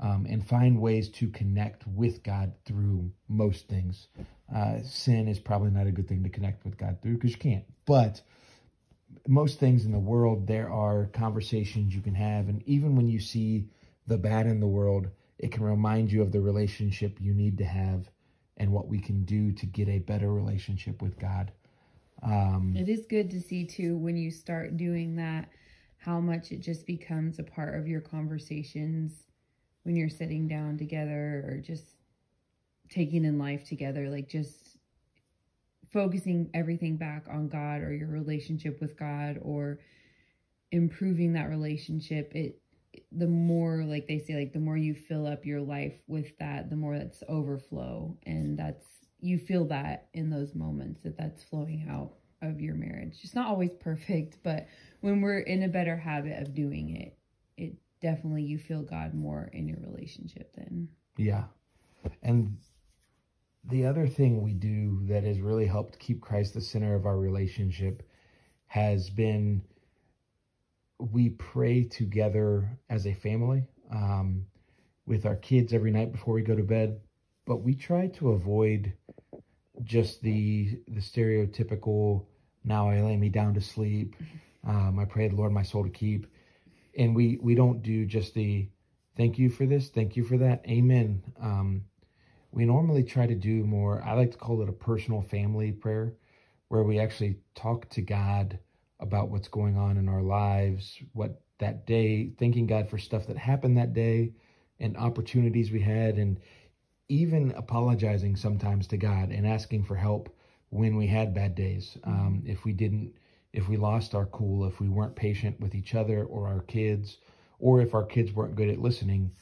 [0.01, 4.09] um, and find ways to connect with God through most things.
[4.55, 7.37] Uh, sin is probably not a good thing to connect with God through because you
[7.39, 7.65] can't.
[7.85, 8.23] But
[9.27, 13.21] most things in the world, there are conversations you can have, and even when you
[13.21, 13.69] see
[14.09, 17.65] the bad in the world, it can remind you of the relationship you need to
[17.65, 18.11] have
[18.57, 21.53] and what we can do to get a better relationship with God.
[22.23, 25.49] Um, It is good to see too when you start doing that
[25.99, 29.13] how much it just becomes a part of your conversations
[29.85, 31.85] when you're sitting down together or just
[32.89, 34.79] taking in life together like just
[35.93, 39.79] focusing everything back on God or your relationship with God or
[40.73, 42.61] improving that relationship it
[43.13, 46.71] the more like they say like the more you fill up your life with that
[46.71, 48.87] the more that's overflow and that's
[49.21, 52.13] you feel that in those moments that that's flowing out
[52.43, 53.19] of your marriage.
[53.23, 54.67] It's not always perfect, but
[55.01, 57.17] when we're in a better habit of doing it,
[57.57, 60.89] it definitely you feel God more in your relationship then.
[61.17, 61.45] Yeah.
[62.23, 62.57] And
[63.65, 67.19] the other thing we do that has really helped keep Christ the center of our
[67.19, 68.03] relationship
[68.69, 69.63] has been
[70.99, 74.45] we pray together as a family um,
[75.07, 77.01] with our kids every night before we go to bed,
[77.47, 78.93] but we try to avoid
[79.85, 82.27] just the the stereotypical
[82.65, 84.17] now I lay me down to sleep.
[84.67, 86.27] Um, I pray the Lord my soul to keep,
[86.97, 88.69] and we we don't do just the
[89.17, 91.23] thank you for this, thank you for that, amen.
[91.41, 91.85] Um,
[92.53, 94.03] we normally try to do more.
[94.03, 96.15] I like to call it a personal family prayer,
[96.69, 98.59] where we actually talk to God
[99.01, 103.37] about what's going on in our lives, what that day, thanking God for stuff that
[103.37, 104.33] happened that day
[104.81, 106.39] and opportunities we had, and
[107.09, 110.29] even apologizing sometimes to God and asking for help
[110.71, 111.97] when we had bad days.
[112.05, 113.15] Um, if we didn't,
[113.53, 117.19] if we lost our cool, if we weren't patient with each other or our kids,
[117.59, 119.33] or if our kids weren't good at listening,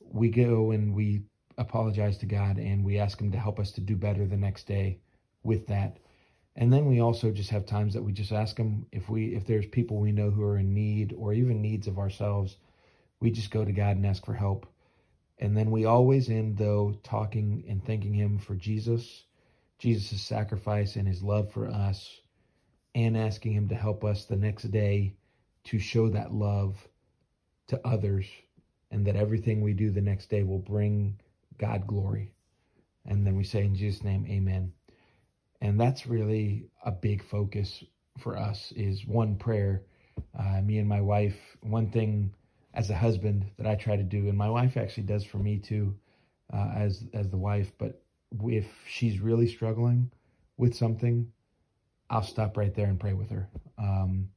[0.00, 1.22] we go and we
[1.58, 4.66] apologize to God and we ask Him to help us to do better the next
[4.66, 4.98] day
[5.42, 5.98] with that.
[6.56, 9.46] And then we also just have times that we just ask Him if we if
[9.46, 12.56] there's people we know who are in need or even needs of ourselves,
[13.20, 14.66] we just go to God and ask for help.
[15.38, 19.24] And then we always end though talking and thanking Him for Jesus,
[19.78, 22.20] Jesus' sacrifice and His love for us,
[22.94, 25.16] and asking Him to help us the next day
[25.64, 26.86] to show that love
[27.66, 28.26] to others,
[28.90, 31.18] and that everything we do the next day will bring
[31.58, 32.32] God glory.
[33.06, 34.72] And then we say in Jesus' name, Amen.
[35.60, 37.82] And that's really a big focus
[38.18, 39.82] for us is one prayer.
[40.38, 42.32] Uh, me and my wife, one thing
[42.74, 45.58] as a husband that I try to do, and my wife actually does for me
[45.58, 45.94] too,
[46.52, 47.72] uh, as as the wife.
[47.78, 48.02] But
[48.46, 50.10] if she's really struggling
[50.56, 51.32] with something,
[52.10, 53.48] I'll stop right there and pray with her.
[53.78, 54.28] Um,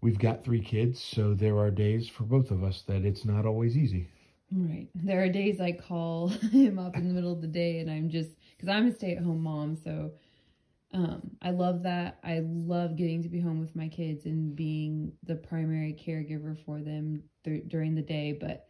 [0.00, 3.44] we've got three kids, so there are days for both of us that it's not
[3.44, 4.08] always easy.
[4.52, 4.88] Right.
[4.94, 8.08] There are days I call him up in the middle of the day and I'm
[8.08, 10.12] just because I'm a stay at home mom, so
[10.92, 12.18] um, I love that.
[12.24, 16.80] I love getting to be home with my kids and being the primary caregiver for
[16.80, 18.32] them th- during the day.
[18.38, 18.68] But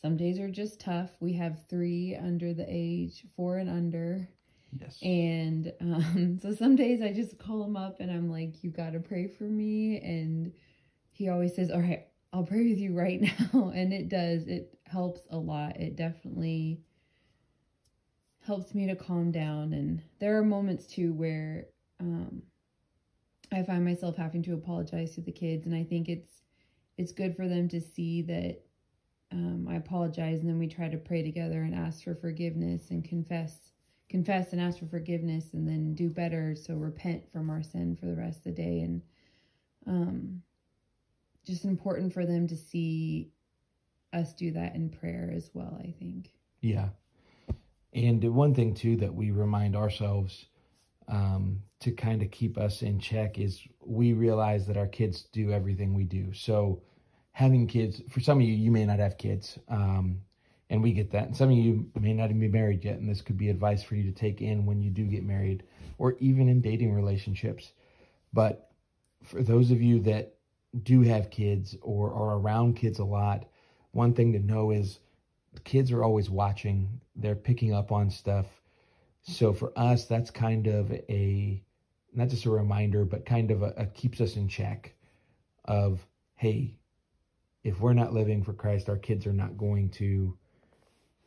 [0.00, 1.10] some days are just tough.
[1.20, 4.28] We have three under the age, four and under.
[4.78, 4.98] Yes.
[5.02, 8.92] And um, so some days I just call him up and I'm like, you got
[8.92, 9.98] to pray for me.
[10.00, 10.52] And
[11.10, 13.20] he always says, all right, I'll pray with you right
[13.52, 13.72] now.
[13.74, 14.46] And it does.
[14.46, 15.80] It helps a lot.
[15.80, 16.82] It definitely
[18.44, 19.72] helps me to calm down.
[19.72, 21.66] And there are moments too where
[22.00, 22.42] um,
[23.52, 26.30] I find myself having to apologize to the kids, and I think it's
[26.96, 28.62] it's good for them to see that
[29.32, 33.04] um, I apologize, and then we try to pray together and ask for forgiveness and
[33.04, 33.72] confess,
[34.08, 36.54] confess and ask for forgiveness, and then do better.
[36.54, 39.02] So repent from our sin for the rest of the day, and
[39.86, 40.42] um,
[41.46, 43.32] just important for them to see
[44.12, 45.78] us do that in prayer as well.
[45.80, 46.30] I think.
[46.60, 46.88] Yeah.
[47.94, 50.46] And one thing too that we remind ourselves
[51.06, 55.52] um, to kind of keep us in check is we realize that our kids do
[55.52, 56.32] everything we do.
[56.32, 56.82] So
[57.32, 60.20] having kids, for some of you, you may not have kids, um,
[60.70, 61.26] and we get that.
[61.26, 63.82] And some of you may not even be married yet, and this could be advice
[63.82, 65.62] for you to take in when you do get married,
[65.98, 67.72] or even in dating relationships.
[68.32, 68.70] But
[69.22, 70.34] for those of you that
[70.82, 73.44] do have kids or are around kids a lot,
[73.92, 74.98] one thing to know is
[75.62, 78.46] kids are always watching, they're picking up on stuff.
[79.22, 81.62] So for us, that's kind of a
[82.12, 84.94] not just a reminder, but kind of a, a keeps us in check
[85.64, 86.06] of
[86.36, 86.74] hey,
[87.62, 90.36] if we're not living for Christ, our kids are not going to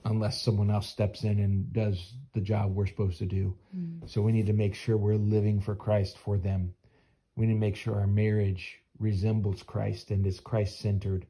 [0.06, 3.58] unless someone else steps in and does the job we're supposed to do.
[3.76, 4.10] Mm.
[4.10, 6.74] So we need to make sure we're living for Christ for them.
[7.36, 11.26] We need to make sure our marriage resembles Christ and is Christ centered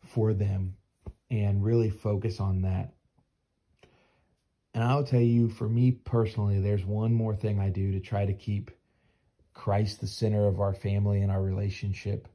[0.00, 0.76] for them
[1.30, 2.93] and really focus on that.
[4.74, 8.26] And I'll tell you, for me personally, there's one more thing I do to try
[8.26, 8.72] to keep
[9.54, 12.26] Christ the center of our family and our relationship.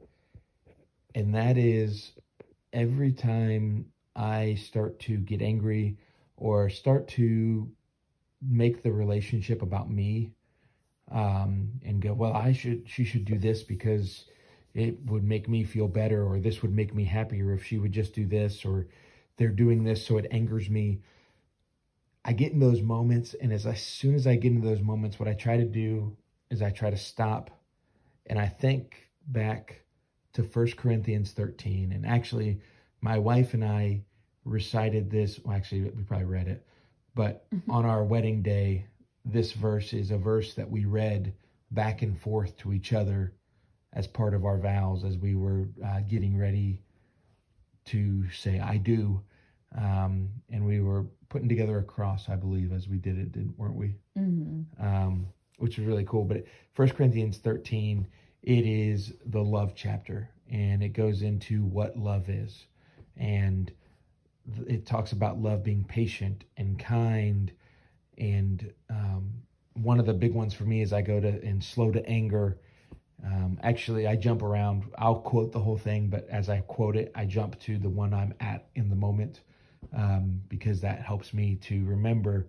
[1.13, 2.13] And that is
[2.71, 5.97] every time I start to get angry
[6.37, 7.69] or start to
[8.41, 10.31] make the relationship about me
[11.11, 14.25] um, and go, well, I should, she should do this because
[14.73, 17.91] it would make me feel better or this would make me happier if she would
[17.91, 18.87] just do this or
[19.35, 21.01] they're doing this so it angers me
[22.29, 25.19] i get in those moments and as, as soon as i get into those moments
[25.19, 26.15] what i try to do
[26.51, 27.49] is i try to stop
[28.27, 29.81] and i think back
[30.33, 32.61] to First corinthians 13 and actually
[33.01, 34.01] my wife and i
[34.45, 36.65] recited this well actually we probably read it
[37.15, 38.85] But on our wedding day,
[39.25, 41.33] this verse is a verse that we read
[41.71, 43.33] back and forth to each other
[43.93, 46.81] as part of our vows as we were uh, getting ready
[47.85, 49.21] to say "I do,"
[49.77, 53.57] um, and we were putting together a cross, I believe, as we did it, didn't,
[53.57, 53.95] weren't we?
[54.15, 56.23] hmm um, which is really cool.
[56.23, 58.07] But First Corinthians 13,
[58.43, 62.65] it is the love chapter, and it goes into what love is,
[63.17, 63.71] and
[64.67, 67.51] it talks about love being patient and kind,
[68.17, 69.31] and um,
[69.73, 72.57] one of the big ones for me is I go to and slow to anger.
[73.23, 74.85] Um, actually, I jump around.
[74.97, 78.13] I'll quote the whole thing, but as I quote it, I jump to the one
[78.13, 79.41] I'm at in the moment
[79.95, 82.47] um, because that helps me to remember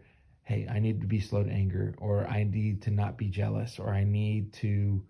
[0.51, 3.79] hey, I need to be slow to anger, or I need to not be jealous,
[3.79, 5.01] or I need to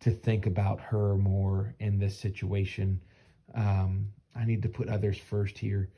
[0.00, 3.00] to think about her more in this situation.
[3.56, 5.90] Um, I need to put others first here.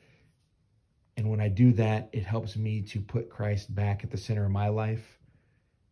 [1.15, 4.45] And when I do that, it helps me to put Christ back at the center
[4.45, 5.19] of my life.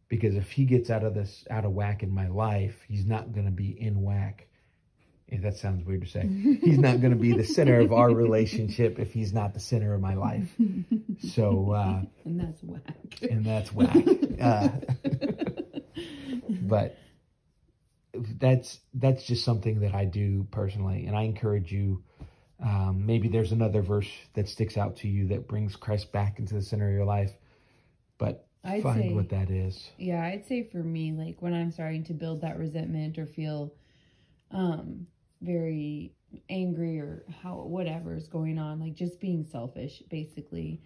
[0.07, 3.31] Because if he gets out of this out of whack in my life, he's not
[3.31, 4.47] going to be in whack.
[5.31, 6.27] If that sounds weird to say,
[6.61, 9.93] he's not going to be the center of our relationship if he's not the center
[9.93, 10.49] of my life.
[11.35, 13.21] So, uh, And that's whack.
[13.21, 13.95] and that's whack.
[14.41, 14.69] Uh,
[16.61, 16.97] but
[18.39, 22.03] that's that's just something that I do personally, and I encourage you.
[22.61, 26.55] Um, maybe there's another verse that sticks out to you that brings Christ back into
[26.55, 27.31] the center of your life,
[28.17, 29.89] but I'd find say, what that is.
[29.97, 33.73] yeah, I'd say for me, like when I'm starting to build that resentment or feel
[34.51, 35.05] um
[35.41, 36.13] very
[36.49, 40.81] angry or how whatever is going on, like just being selfish, basically.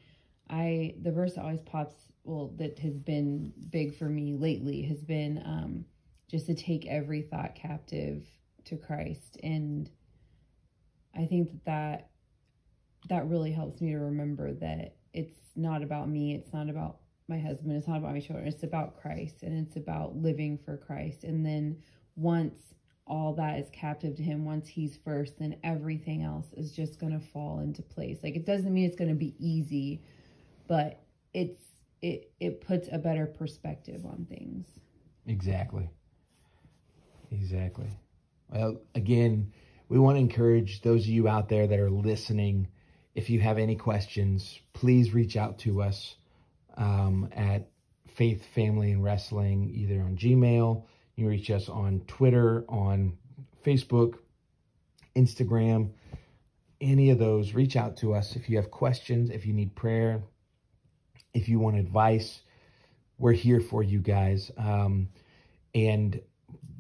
[0.50, 5.04] I the verse that always pops well that has been big for me lately has
[5.04, 5.86] been um
[6.30, 8.26] just to take every thought captive
[8.66, 9.90] to Christ and
[11.16, 12.10] I think that that
[13.10, 16.98] that really helps me to remember that it's not about me, it's not about
[17.28, 20.78] my husband, it's not about my children, it's about Christ and it's about living for
[20.78, 21.24] Christ.
[21.24, 21.78] And then
[22.16, 22.58] once
[23.06, 27.12] all that is captive to him, once he's first, then everything else is just going
[27.12, 28.20] to fall into place.
[28.24, 30.02] Like it doesn't mean it's going to be easy,
[30.68, 31.02] but
[31.34, 31.62] it's
[32.02, 34.66] it it puts a better perspective on things.
[35.26, 35.90] Exactly.
[37.32, 37.90] Exactly.
[38.50, 39.54] Well, again,
[39.90, 42.68] we want to encourage those of you out there that are listening.
[43.16, 46.16] If you have any questions, please reach out to us
[46.78, 47.70] um, at
[48.16, 50.86] Faith, Family, and Wrestling, either on Gmail.
[51.16, 53.18] You reach us on Twitter, on
[53.64, 54.16] Facebook,
[55.16, 55.92] Instagram,
[56.82, 57.54] any of those.
[57.54, 60.24] Reach out to us if you have questions, if you need prayer,
[61.34, 62.42] if you want advice.
[63.20, 64.52] We're here for you guys.
[64.58, 65.10] Um,
[65.76, 66.20] and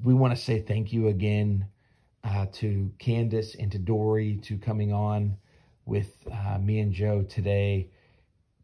[0.03, 1.67] we want to say thank you again
[2.23, 5.37] uh, to Candace and to Dori to coming on
[5.85, 7.89] with uh, me and Joe today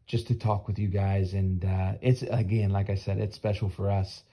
[0.06, 1.32] just to talk with you guys.
[1.34, 4.24] And uh, it's, again, like I said, it's special for us.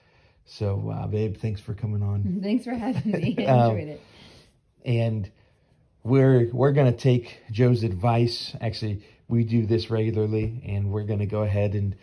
[0.50, 2.40] So, uh, babe, thanks for coming on.
[2.42, 3.36] Thanks for having me.
[3.38, 4.00] I Um, enjoyed it.
[4.84, 5.30] And
[6.04, 8.56] we're we're gonna take Joe's advice.
[8.60, 11.96] Actually, we do this regularly, and we're gonna go ahead and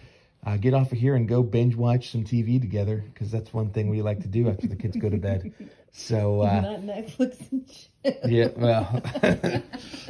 [0.45, 3.71] uh, get off of here and go binge watch some TV together because that's one
[3.71, 5.53] thing we like to do after the kids go to bed.
[5.97, 8.19] So uh, Not Netflix and shit.
[8.25, 9.01] yeah, well,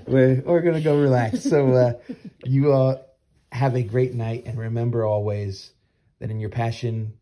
[0.07, 1.43] we're we're gonna go relax.
[1.43, 1.93] So uh,
[2.43, 3.03] you uh,
[3.51, 5.71] have a great night, and remember always
[6.17, 7.13] that in your passion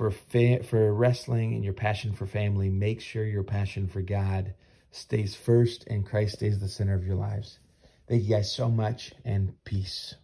[0.00, 4.54] for fa- for wrestling and your passion for family, make sure your passion for God
[4.90, 7.58] stays first, and Christ stays the center of your lives.
[8.08, 10.14] Thank you guys so much, and peace.